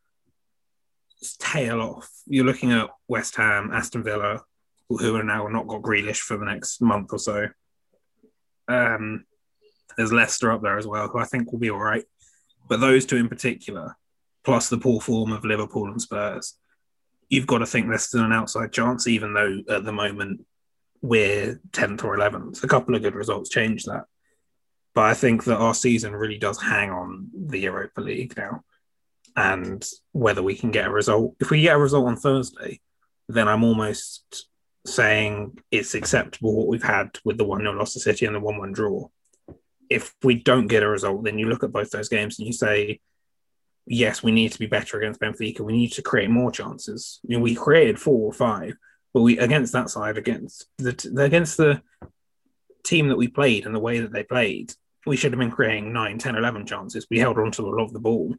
tail 1.39 1.81
off. 1.81 2.11
You're 2.27 2.45
looking 2.45 2.73
at 2.73 2.91
West 3.09 3.37
Ham, 3.37 3.71
Aston 3.73 4.03
Villa, 4.03 4.43
who 4.97 5.17
are 5.17 5.23
now 5.23 5.47
not 5.47 5.67
got 5.67 5.83
Grealish 5.83 6.19
for 6.19 6.37
the 6.37 6.45
next 6.45 6.81
month 6.81 7.13
or 7.13 7.19
so. 7.19 7.49
Um, 8.69 9.25
there's 9.97 10.13
Leicester 10.13 10.51
up 10.51 10.63
there 10.63 10.79
as 10.79 10.87
well, 10.87 11.09
who 11.09 11.19
I 11.19 11.25
think 11.25 11.53
will 11.53 11.59
be 11.59 11.71
all 11.71 11.79
right. 11.79 12.05
But 12.69 12.81
those 12.81 13.07
two 13.07 13.17
in 13.17 13.29
particular, 13.29 13.97
plus 14.45 14.69
the 14.69 14.79
poor 14.79 15.01
form 15.01 15.33
of 15.33 15.45
Liverpool 15.45 15.91
and 15.91 16.01
Spurs, 16.01 16.55
you've 17.29 17.47
got 17.47 17.59
to 17.59 17.67
think 17.67 17.89
there's 17.89 18.05
still 18.05 18.25
an 18.25 18.33
outside 18.33 18.73
chance, 18.73 19.07
even 19.07 19.35
though 19.35 19.61
at 19.71 19.85
the 19.85 19.93
moment 19.93 20.45
we're 21.03 21.61
10th 21.71 22.05
or 22.05 22.17
11th. 22.17 22.65
A 22.65 22.69
couple 22.69 22.95
of 22.95 23.03
good 23.03 23.15
results 23.15 23.51
change 23.51 23.85
that. 23.85 24.05
But 24.95 25.05
I 25.05 25.15
think 25.15 25.45
that 25.45 25.59
our 25.59 25.75
season 25.75 26.15
really 26.15 26.39
does 26.39 26.61
hang 26.63 26.91
on 26.91 27.29
the 27.35 27.59
Europa 27.59 28.01
League 28.01 28.37
now 28.37 28.63
and 29.37 29.85
whether 30.13 30.43
we 30.43 30.55
can 30.55 30.71
get 30.71 30.87
a 30.87 30.91
result. 30.91 31.35
If 31.41 31.51
we 31.51 31.63
get 31.63 31.77
a 31.77 31.79
result 31.79 32.07
on 32.07 32.17
Thursday, 32.17 32.81
then 33.29 33.49
I'm 33.49 33.65
almost 33.65 34.47
saying 34.87 35.59
it's 35.71 35.95
acceptable 35.95 36.55
what 36.55 36.69
we've 36.69 36.83
had 36.83 37.19
with 37.25 37.39
the 37.39 37.45
1 37.45 37.61
0 37.61 37.73
loss 37.73 37.95
to 37.95 38.01
City 38.01 38.27
and 38.27 38.35
the 38.35 38.41
1 38.41 38.59
1 38.59 38.73
draw. 38.73 39.09
If 39.91 40.15
we 40.23 40.35
don't 40.35 40.67
get 40.67 40.83
a 40.83 40.89
result, 40.89 41.25
then 41.25 41.39
you 41.39 41.49
look 41.49 41.65
at 41.65 41.73
both 41.73 41.91
those 41.91 42.09
games 42.09 42.39
and 42.39 42.47
you 42.47 42.53
say, 42.53 43.01
yes, 43.87 44.23
we 44.23 44.33
need 44.33 44.53
to 44.53 44.59
be 44.59 44.67
better 44.67 44.99
against 44.99 45.21
Benfica. 45.21 45.61
We 45.61 45.77
need 45.77 45.93
to 45.93 46.03
create 46.03 46.31
more 46.31 46.51
chances. 46.51 47.21
You 47.23 47.37
know, 47.37 47.43
we 47.43 47.55
created 47.55 47.99
four 47.99 48.27
or 48.27 48.33
five, 48.33 48.75
but 49.13 49.23
we 49.23 49.39
against 49.39 49.73
that 49.73 49.91
side, 49.91 50.19
against 50.19 50.67
the 50.79 51.15
against 51.19 51.57
the 51.57 51.83
team 52.85 53.09
that 53.09 53.17
we 53.17 53.29
played 53.29 53.67
and 53.67 53.75
the 53.75 53.81
way 53.81 54.01
that 54.01 54.13
they 54.13 54.23
played, 54.23 54.73
we 55.07 55.17
should 55.17 55.33
have 55.33 55.39
been 55.39 55.51
creating 55.51 55.93
9, 55.93 56.19
10, 56.19 56.37
11 56.37 56.67
chances. 56.67 57.07
We 57.11 57.19
held 57.19 57.39
on 57.39 57.51
to 57.53 57.63
a 57.63 57.71
lot 57.71 57.85
of 57.85 57.93
the 57.93 58.01
ball. 58.01 58.35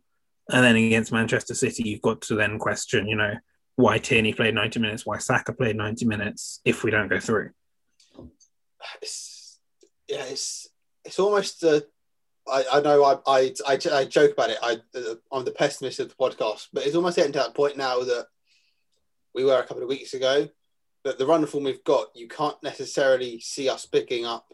And 0.49 0.63
then 0.63 0.75
against 0.75 1.11
Manchester 1.11 1.55
City, 1.55 1.89
you've 1.89 2.01
got 2.01 2.21
to 2.21 2.35
then 2.35 2.59
question, 2.59 3.07
you 3.07 3.15
know, 3.15 3.33
why 3.75 3.97
Tierney 3.97 4.33
played 4.33 4.55
90 4.55 4.79
minutes, 4.79 5.05
why 5.05 5.17
Saka 5.17 5.53
played 5.53 5.75
90 5.75 6.05
minutes 6.05 6.61
if 6.65 6.83
we 6.83 6.91
don't 6.91 7.09
go 7.09 7.19
through. 7.19 7.51
It's, 9.01 9.59
yeah, 10.07 10.25
it's 10.25 10.67
it's 11.03 11.19
almost. 11.19 11.63
Uh, 11.63 11.81
I, 12.47 12.63
I 12.73 12.81
know 12.81 13.03
I, 13.03 13.17
I, 13.25 13.53
I 13.67 13.79
I 13.91 14.05
joke 14.05 14.33
about 14.33 14.51
it. 14.51 14.59
I 14.61 14.77
uh, 14.95 15.15
I'm 15.31 15.45
the 15.45 15.51
pessimist 15.51 15.99
of 15.99 16.09
the 16.09 16.15
podcast, 16.15 16.67
but 16.71 16.85
it's 16.85 16.95
almost 16.95 17.15
getting 17.15 17.33
to 17.33 17.39
that 17.39 17.55
point 17.55 17.77
now 17.77 17.99
that 18.01 18.27
we 19.33 19.43
were 19.43 19.59
a 19.59 19.65
couple 19.65 19.81
of 19.81 19.89
weeks 19.89 20.13
ago. 20.13 20.47
That 21.03 21.17
the 21.17 21.25
run 21.25 21.43
of 21.43 21.49
form 21.49 21.63
we've 21.63 21.83
got, 21.83 22.07
you 22.15 22.27
can't 22.27 22.61
necessarily 22.63 23.39
see 23.39 23.69
us 23.69 23.85
picking 23.85 24.25
up 24.25 24.53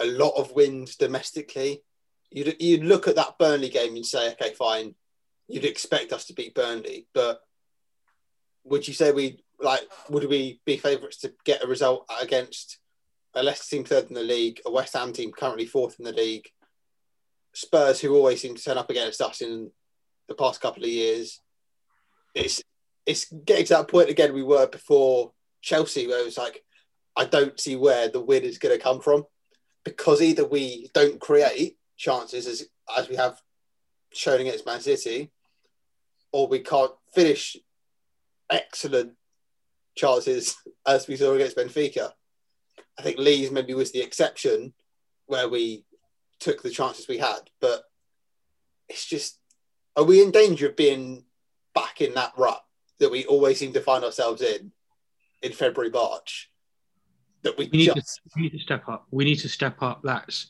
a 0.00 0.06
lot 0.06 0.34
of 0.36 0.52
wins 0.52 0.96
domestically 0.96 1.82
you'd, 2.32 2.56
you'd 2.60 2.84
look 2.84 3.08
at 3.08 3.16
that 3.16 3.38
Burnley 3.38 3.68
game 3.68 3.94
and 3.94 4.06
say, 4.06 4.32
okay, 4.32 4.52
fine, 4.54 4.94
you'd 5.48 5.64
expect 5.64 6.12
us 6.12 6.26
to 6.26 6.34
beat 6.34 6.54
Burnley, 6.54 7.06
but 7.14 7.40
would 8.64 8.86
you 8.86 8.94
say 8.94 9.12
we 9.12 9.38
like 9.60 9.82
would 10.08 10.28
we 10.28 10.60
be 10.64 10.76
favourites 10.76 11.18
to 11.18 11.32
get 11.44 11.64
a 11.64 11.68
result 11.68 12.10
against 12.20 12.78
a 13.34 13.42
Leicester 13.42 13.76
team 13.76 13.84
third 13.84 14.08
in 14.08 14.14
the 14.14 14.22
league, 14.22 14.60
a 14.66 14.70
West 14.70 14.94
Ham 14.94 15.12
team 15.12 15.32
currently 15.32 15.64
fourth 15.64 15.98
in 15.98 16.04
the 16.04 16.12
league, 16.12 16.48
Spurs 17.54 18.00
who 18.00 18.14
always 18.14 18.40
seem 18.42 18.54
to 18.54 18.62
turn 18.62 18.78
up 18.78 18.90
against 18.90 19.20
us 19.20 19.40
in 19.40 19.70
the 20.28 20.34
past 20.34 20.60
couple 20.60 20.82
of 20.82 20.88
years? 20.88 21.40
It's 22.34 22.62
it's 23.06 23.32
getting 23.44 23.66
to 23.66 23.74
that 23.74 23.88
point 23.88 24.10
again 24.10 24.32
we 24.32 24.42
were 24.42 24.66
before 24.66 25.32
Chelsea, 25.60 26.06
where 26.06 26.20
it 26.20 26.24
was 26.24 26.38
like, 26.38 26.62
I 27.16 27.24
don't 27.24 27.58
see 27.58 27.76
where 27.76 28.08
the 28.08 28.20
win 28.20 28.42
is 28.42 28.58
going 28.58 28.76
to 28.76 28.82
come 28.82 29.00
from 29.00 29.24
because 29.84 30.20
either 30.20 30.46
we 30.46 30.90
don't 30.92 31.20
create 31.20 31.76
chances 31.96 32.46
as 32.46 32.64
as 32.96 33.08
we 33.08 33.16
have 33.16 33.40
shown 34.12 34.40
against 34.40 34.66
Man 34.66 34.80
City, 34.80 35.30
or 36.32 36.48
we 36.48 36.60
can't 36.60 36.92
finish 37.14 37.56
excellent 38.52 39.14
chances 39.96 40.56
as 40.86 41.08
we 41.08 41.16
saw 41.16 41.32
against 41.32 41.56
Benfica. 41.56 42.12
I 42.98 43.02
think 43.02 43.18
Leeds 43.18 43.50
maybe 43.50 43.74
was 43.74 43.90
the 43.90 44.02
exception 44.02 44.74
where 45.26 45.48
we 45.48 45.84
took 46.38 46.62
the 46.62 46.70
chances 46.70 47.08
we 47.08 47.18
had, 47.18 47.40
but 47.60 47.82
it's 48.88 49.06
just 49.06 49.38
are 49.96 50.04
we 50.04 50.22
in 50.22 50.30
danger 50.30 50.68
of 50.68 50.76
being 50.76 51.24
back 51.74 52.00
in 52.00 52.14
that 52.14 52.32
rut 52.36 52.62
that 52.98 53.10
we 53.10 53.24
always 53.26 53.58
seem 53.58 53.72
to 53.72 53.80
find 53.80 54.04
ourselves 54.04 54.42
in 54.42 54.72
in 55.42 55.52
February, 55.52 55.90
March? 55.90 56.50
That 57.42 57.58
we, 57.58 57.68
we 57.72 57.78
need, 57.78 57.92
just... 57.94 58.16
to, 58.16 58.30
we 58.36 58.42
need 58.42 58.52
to 58.52 58.58
step 58.60 58.88
up. 58.88 59.06
We 59.10 59.24
need 59.24 59.40
to 59.40 59.48
step 59.48 59.82
up. 59.82 60.00
That's 60.04 60.48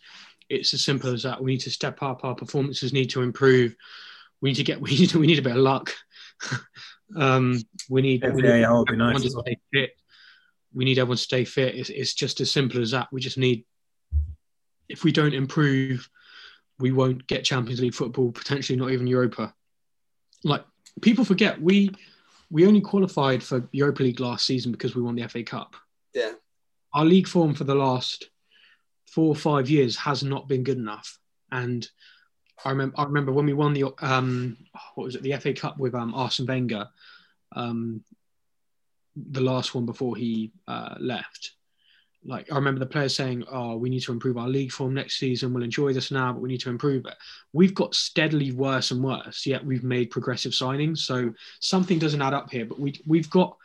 it's 0.48 0.74
as 0.74 0.84
simple 0.84 1.12
as 1.12 1.22
that. 1.22 1.42
We 1.42 1.52
need 1.52 1.60
to 1.62 1.70
step 1.70 2.02
up. 2.02 2.24
Our 2.24 2.34
performances 2.34 2.92
need 2.92 3.10
to 3.10 3.22
improve. 3.22 3.74
We 4.40 4.50
need 4.50 4.56
to 4.56 4.64
get. 4.64 4.80
We 4.80 4.90
need. 4.90 5.10
To, 5.10 5.18
we 5.18 5.26
need 5.26 5.38
a 5.38 5.42
bit 5.42 5.56
of 5.56 5.62
luck. 5.62 5.94
Um, 7.16 7.60
we 7.88 8.02
need. 8.02 8.22
we 8.22 8.42
need 8.42 8.60
yeah, 8.60 8.82
be 8.88 8.96
nice 8.96 9.22
to 9.22 9.30
stay 9.30 9.58
fit. 9.72 9.90
We 10.74 10.84
need 10.84 10.98
everyone 10.98 11.16
to 11.16 11.22
stay 11.22 11.44
fit. 11.44 11.74
It's, 11.74 11.90
it's 11.90 12.14
just 12.14 12.40
as 12.40 12.50
simple 12.50 12.80
as 12.80 12.92
that. 12.92 13.08
We 13.12 13.20
just 13.20 13.38
need. 13.38 13.64
If 14.88 15.04
we 15.04 15.12
don't 15.12 15.34
improve, 15.34 16.08
we 16.78 16.92
won't 16.92 17.26
get 17.26 17.44
Champions 17.44 17.80
League 17.80 17.94
football. 17.94 18.32
Potentially 18.32 18.78
not 18.78 18.90
even 18.90 19.06
Europa. 19.06 19.54
Like 20.44 20.64
people 21.00 21.24
forget, 21.24 21.60
we 21.60 21.90
we 22.50 22.66
only 22.66 22.80
qualified 22.80 23.42
for 23.42 23.68
Europa 23.72 24.02
League 24.02 24.20
last 24.20 24.46
season 24.46 24.72
because 24.72 24.94
we 24.94 25.02
won 25.02 25.14
the 25.14 25.26
FA 25.28 25.42
Cup. 25.42 25.74
Yeah. 26.14 26.32
Our 26.92 27.04
league 27.04 27.28
form 27.28 27.54
for 27.54 27.64
the 27.64 27.74
last 27.74 28.28
four 29.06 29.28
or 29.28 29.36
five 29.36 29.70
years 29.70 29.96
has 29.96 30.22
not 30.22 30.48
been 30.48 30.62
good 30.62 30.76
enough. 30.76 31.18
And 31.50 31.86
I 32.64 32.70
remember, 32.70 32.94
I 32.98 33.04
remember 33.04 33.32
when 33.32 33.46
we 33.46 33.52
won 33.52 33.72
the 33.72 33.92
um, 34.00 34.56
what 34.94 35.04
was 35.04 35.14
it, 35.14 35.22
the 35.22 35.36
FA 35.36 35.52
Cup 35.52 35.78
with 35.78 35.94
um, 35.94 36.14
Arsene 36.14 36.46
Wenger, 36.46 36.88
um, 37.54 38.02
the 39.16 39.40
last 39.40 39.74
one 39.74 39.86
before 39.86 40.16
he 40.16 40.52
uh, 40.68 40.94
left. 40.98 41.52
Like 42.24 42.52
I 42.52 42.54
remember 42.54 42.78
the 42.78 42.86
players 42.86 43.16
saying, 43.16 43.44
"Oh, 43.50 43.76
we 43.76 43.90
need 43.90 44.02
to 44.02 44.12
improve 44.12 44.38
our 44.38 44.48
league 44.48 44.70
form 44.70 44.94
next 44.94 45.18
season. 45.18 45.52
We'll 45.52 45.64
enjoy 45.64 45.92
this 45.92 46.12
now, 46.12 46.32
but 46.32 46.40
we 46.40 46.48
need 46.48 46.60
to 46.60 46.70
improve 46.70 47.04
it." 47.06 47.14
We've 47.52 47.74
got 47.74 47.94
steadily 47.94 48.52
worse 48.52 48.92
and 48.92 49.02
worse. 49.02 49.44
Yet 49.44 49.64
we've 49.64 49.82
made 49.82 50.10
progressive 50.10 50.52
signings, 50.52 50.98
so 50.98 51.34
something 51.58 51.98
doesn't 51.98 52.22
add 52.22 52.34
up 52.34 52.50
here. 52.50 52.64
But 52.64 52.78
we 52.78 53.00
we've 53.06 53.30
got 53.30 53.56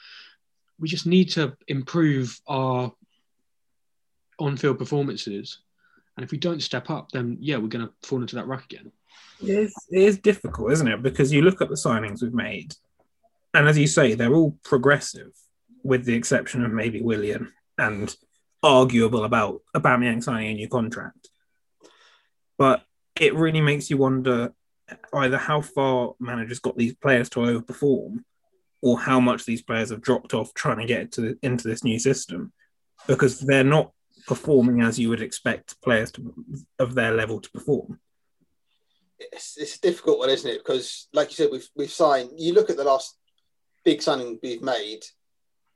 we 0.80 0.88
just 0.88 1.06
need 1.06 1.30
to 1.32 1.56
improve 1.68 2.40
our 2.48 2.92
on-field 4.40 4.78
performances. 4.78 5.60
And 6.18 6.24
if 6.26 6.32
we 6.32 6.38
don't 6.38 6.64
step 6.64 6.90
up, 6.90 7.12
then 7.12 7.38
yeah, 7.40 7.58
we're 7.58 7.68
going 7.68 7.88
to 7.88 7.94
fall 8.08 8.20
into 8.20 8.36
that 8.36 8.48
ruck 8.48 8.66
again. 8.66 8.92
It 9.42 9.50
is, 9.50 9.74
it 9.92 10.02
is 10.02 10.18
difficult, 10.18 10.72
isn't 10.72 10.88
it? 10.88 11.04
Because 11.04 11.32
you 11.32 11.44
look 11.44 11.62
at 11.62 11.70
the 11.70 11.76
signings 11.76 12.24
we've 12.24 12.34
made, 12.34 12.74
and 13.54 13.68
as 13.68 13.78
you 13.78 13.88
say, 13.88 14.16
they're 14.16 14.34
all 14.34 14.58
progressive, 14.64 15.32
with 15.84 16.06
the 16.06 16.16
exception 16.16 16.66
of 16.66 16.72
maybe 16.74 17.02
Willian 17.02 17.54
and 17.78 18.14
arguable 18.64 19.24
about 19.24 19.62
Aubameyang 19.76 20.24
signing 20.24 20.50
a 20.50 20.54
new 20.56 20.68
contract. 20.68 21.30
But 22.58 22.84
it 23.20 23.36
really 23.36 23.62
makes 23.62 23.90
you 23.90 23.98
wonder 23.98 24.54
either 25.14 25.38
how 25.38 25.62
far 25.62 26.16
managers 26.20 26.60
got 26.60 26.78
these 26.78 26.96
players 26.96 27.30
to 27.30 27.42
overperform, 27.42 28.24
or 28.82 29.00
how 29.00 29.20
much 29.20 29.46
these 29.46 29.62
players 29.62 29.92
have 29.92 30.02
dropped 30.02 30.34
off 30.34 30.54
trying 30.54 30.80
to 30.80 30.86
get 30.86 31.12
to, 31.14 31.38
into 31.44 31.68
this 31.68 31.84
new 31.84 32.00
system, 32.00 32.52
because 33.06 33.40
they're 33.40 33.64
not 33.64 33.92
performing 34.28 34.82
as 34.82 35.00
you 35.00 35.10
would 35.10 35.22
expect 35.22 35.82
players 35.82 36.12
to, 36.12 36.34
of 36.78 36.94
their 36.94 37.14
level 37.14 37.40
to 37.40 37.50
perform. 37.50 38.00
It's, 39.18 39.58
it's 39.58 39.78
a 39.78 39.82
difficult 39.82 40.20
one, 40.20 40.30
isn't 40.30 40.50
it? 40.50 40.60
Because, 40.60 41.08
like 41.14 41.30
you 41.30 41.36
said, 41.36 41.50
we've 41.52 41.68
we've 41.76 41.92
signed. 41.92 42.32
You 42.38 42.54
look 42.54 42.70
at 42.70 42.78
the 42.78 42.84
last 42.84 43.18
big 43.84 44.02
signing 44.02 44.38
we've 44.44 44.62
made. 44.62 45.04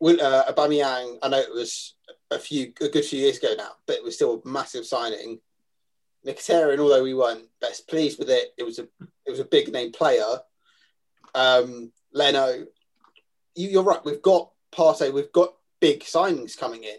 Uh, 0.04 0.52
Aubameyang, 0.52 1.18
I 1.24 1.30
know 1.30 1.40
it 1.40 1.54
was 1.54 1.96
a 2.30 2.38
few 2.38 2.74
a 2.82 2.90
good 2.90 3.06
few 3.06 3.20
years 3.20 3.38
ago 3.38 3.54
now, 3.58 3.72
but 3.88 3.96
it 3.96 4.04
was 4.04 4.16
still 4.16 4.42
a 4.44 4.48
massive 4.48 4.86
signing. 4.86 5.40
Mkhitaryan, 6.26 6.80
although 6.80 7.04
we 7.04 7.16
weren't 7.16 7.48
best 7.60 7.88
pleased 7.88 8.20
with 8.20 8.30
it, 8.30 8.54
it 8.58 8.64
was 8.64 8.78
a 8.78 8.84
it 9.26 9.32
was 9.32 9.40
a 9.40 9.46
big 9.46 9.72
name 9.72 9.92
player. 9.92 10.40
Um, 11.34 11.92
Leno, 12.14 12.66
you, 13.56 13.80
are 13.80 13.84
right. 13.84 14.06
We've 14.06 14.22
got 14.22 14.52
Partey. 14.72 15.12
We've 15.12 15.32
got 15.32 15.54
big 15.80 16.02
signings 16.02 16.58
coming 16.58 16.84
in. 16.84 16.98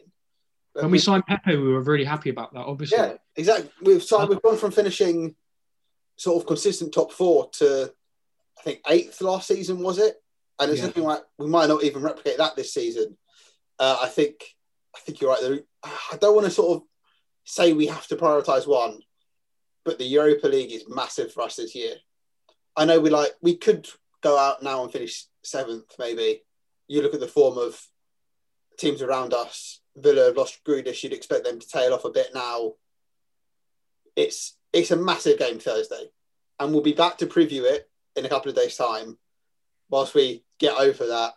When 0.75 0.91
we 0.91 0.99
signed 0.99 1.27
Pepe, 1.27 1.57
we 1.57 1.73
were 1.73 1.83
really 1.83 2.05
happy 2.05 2.31
about 2.31 2.55
that. 2.55 2.61
Obviously, 2.61 2.99
yeah, 2.99 3.15
exactly. 3.37 3.71
We've 3.83 4.03
signed. 4.03 4.31
We've 4.31 4.43
gone 4.43 4.57
from 4.57 4.71
finishing 4.71 5.35
sort 6.17 6.41
of 6.41 6.47
consistent 6.47 6.95
top 6.95 7.13
four 7.13 7.51
to 7.51 7.93
I 8.59 8.63
think 8.63 8.81
eighth 8.89 9.21
last 9.21 9.49
season 9.49 9.81
was 9.81 9.99
it, 9.99 10.17
and 10.59 10.71
it's 10.71 10.81
yeah. 10.81 10.87
looking 10.87 11.03
like 11.05 11.23
we 11.39 11.47
might 11.47 11.69
not 11.69 11.85
even 11.85 12.03
replicate 12.03 12.39
that 12.39 12.57
this 12.57 12.73
season. 12.73 13.19
Uh, 13.79 13.99
I 14.03 14.09
think 14.09 14.45
I 14.97 15.01
think 15.01 15.21
you're 15.21 15.31
right. 15.31 15.43
There. 15.43 15.61
I 15.85 16.17
don't 16.17 16.35
want 16.35 16.47
to 16.47 16.51
sort 16.51 16.77
of 16.77 16.83
say 17.45 17.73
we 17.73 17.87
have 17.89 18.07
to 18.07 18.17
prioritize 18.17 18.67
one, 18.67 19.01
but 19.85 19.99
the 19.99 20.05
Europa 20.05 20.47
League 20.47 20.73
is 20.73 20.89
massive 20.89 21.33
for 21.33 21.43
us 21.43 21.57
this 21.57 21.75
year. 21.75 21.97
I 22.77 22.87
know 22.87 22.99
we 22.99 23.11
like 23.11 23.33
we 23.43 23.57
could 23.57 23.89
go 24.23 24.39
out 24.39 24.63
now 24.63 24.83
and 24.85 24.93
finish 24.93 25.27
seventh, 25.43 25.93
maybe. 25.99 26.43
You 26.89 27.03
look 27.03 27.15
at 27.15 27.21
the 27.21 27.29
form 27.29 27.59
of 27.59 27.79
teams 28.79 29.03
around 29.03 29.35
us 29.35 29.82
Villa 29.97 30.27
have 30.27 30.37
lost 30.37 30.65
Grealish, 30.65 31.03
you'd 31.03 31.13
expect 31.13 31.45
them 31.45 31.59
to 31.59 31.69
tail 31.69 31.93
off 31.93 32.05
a 32.05 32.11
bit 32.11 32.29
now. 32.35 32.73
It's 34.17 34.57
it's 34.73 34.91
a 34.91 34.97
massive 34.97 35.39
game 35.39 35.59
Thursday, 35.59 36.11
and 36.59 36.73
we'll 36.73 36.83
be 36.83 36.93
back 36.93 37.19
to 37.19 37.27
preview 37.27 37.65
it 37.65 37.89
in 38.17 38.25
a 38.25 38.29
couple 38.29 38.51
of 38.51 38.57
days' 38.57 38.77
time. 38.77 39.19
Whilst 39.91 40.15
we 40.15 40.45
get 40.59 40.79
over 40.79 41.07
that, 41.07 41.33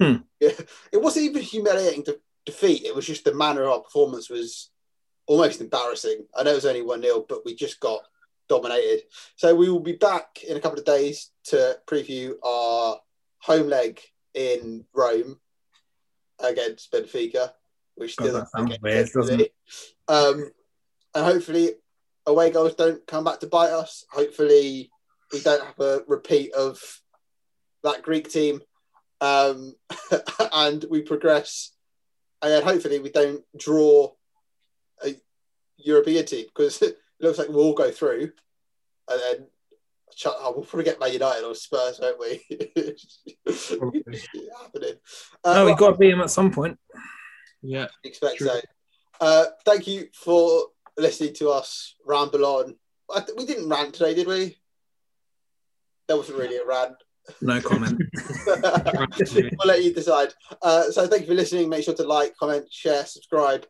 hmm. 0.00 0.16
it 0.40 0.68
wasn't 1.00 1.26
even 1.26 1.42
humiliating 1.42 2.04
to 2.04 2.18
defeat. 2.44 2.84
It 2.84 2.94
was 2.94 3.06
just 3.06 3.24
the 3.24 3.34
manner 3.34 3.64
of 3.64 3.70
our 3.70 3.80
performance 3.80 4.28
was 4.28 4.70
almost 5.26 5.60
embarrassing. 5.60 6.24
I 6.34 6.42
know 6.42 6.52
it 6.52 6.54
was 6.54 6.66
only 6.66 6.82
one 6.82 7.02
0 7.02 7.26
but 7.28 7.44
we 7.44 7.54
just 7.54 7.80
got 7.80 8.00
dominated. 8.48 9.02
So 9.34 9.54
we 9.54 9.68
will 9.68 9.80
be 9.80 9.92
back 9.92 10.42
in 10.48 10.56
a 10.56 10.60
couple 10.60 10.78
of 10.78 10.84
days 10.84 11.30
to 11.44 11.78
preview 11.86 12.34
our 12.42 12.98
home 13.38 13.68
leg 13.68 14.00
in 14.34 14.84
Rome 14.94 15.38
against 16.38 16.92
Benfica 16.92 17.52
which 17.96 18.12
still 18.12 18.46
sounds 18.54 18.78
weird, 18.80 19.08
doesn't 19.12 19.40
it? 19.40 19.54
Um, 20.08 20.50
and 21.14 21.24
hopefully, 21.24 21.72
away 22.26 22.50
goals 22.50 22.74
don't 22.74 23.04
come 23.06 23.24
back 23.24 23.40
to 23.40 23.46
bite 23.46 23.70
us. 23.70 24.04
Hopefully, 24.10 24.90
we 25.32 25.40
don't 25.40 25.64
have 25.64 25.80
a 25.80 26.02
repeat 26.06 26.52
of 26.54 26.80
that 27.82 28.02
Greek 28.02 28.30
team, 28.30 28.60
um, 29.20 29.74
and 30.52 30.84
we 30.88 31.02
progress. 31.02 31.72
And 32.42 32.52
then 32.52 32.62
hopefully, 32.62 33.00
we 33.00 33.10
don't 33.10 33.42
draw 33.58 34.12
a 35.04 35.14
European 35.78 36.26
team 36.26 36.46
because 36.54 36.80
it 36.82 36.96
looks 37.20 37.38
like 37.38 37.48
we'll 37.48 37.64
all 37.64 37.74
go 37.74 37.90
through, 37.90 38.30
and 39.10 39.20
then 39.20 39.46
oh, 40.26 40.52
we'll 40.54 40.64
probably 40.64 40.84
get 40.84 41.00
Man 41.00 41.12
United 41.12 41.44
or 41.44 41.54
Spurs, 41.54 42.00
won't 42.00 42.20
we? 42.20 42.42
happening. 43.46 44.94
Uh, 45.44 45.54
no, 45.54 45.66
we've 45.66 45.76
got 45.76 45.92
to 45.92 45.96
beat 45.96 46.10
them 46.10 46.20
at 46.20 46.30
some 46.30 46.50
point. 46.50 46.78
Yeah, 47.66 47.86
expect 48.04 48.38
true. 48.38 48.48
so. 48.48 48.60
Uh, 49.20 49.44
thank 49.64 49.86
you 49.86 50.08
for 50.14 50.66
listening 50.96 51.34
to 51.34 51.50
us 51.50 51.94
ramble 52.04 52.44
on. 52.44 52.76
we 53.36 53.46
didn't 53.46 53.68
rant 53.68 53.94
today, 53.94 54.14
did 54.14 54.26
we? 54.26 54.56
That 56.08 56.16
wasn't 56.16 56.38
really 56.38 56.56
a 56.56 56.66
rant. 56.66 56.96
No 57.40 57.60
comment. 57.60 58.00
we'll 58.46 59.50
let 59.64 59.82
you 59.82 59.92
decide. 59.92 60.32
Uh, 60.62 60.90
so 60.90 61.06
thank 61.06 61.22
you 61.22 61.28
for 61.28 61.34
listening. 61.34 61.68
Make 61.68 61.84
sure 61.84 61.94
to 61.94 62.04
like, 62.04 62.36
comment, 62.36 62.72
share, 62.72 63.04
subscribe, 63.04 63.66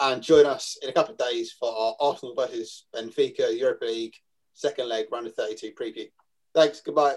and 0.00 0.22
join 0.22 0.46
us 0.46 0.76
in 0.82 0.90
a 0.90 0.92
couple 0.92 1.12
of 1.12 1.18
days 1.18 1.54
for 1.58 1.70
our 1.70 1.94
Arsenal 2.00 2.34
versus 2.34 2.86
Benfica 2.94 3.56
Europa 3.56 3.86
League 3.86 4.14
second 4.54 4.88
leg 4.88 5.06
round 5.10 5.26
of 5.26 5.34
32 5.34 5.72
preview. 5.72 6.10
Thanks. 6.54 6.80
Goodbye. 6.80 7.16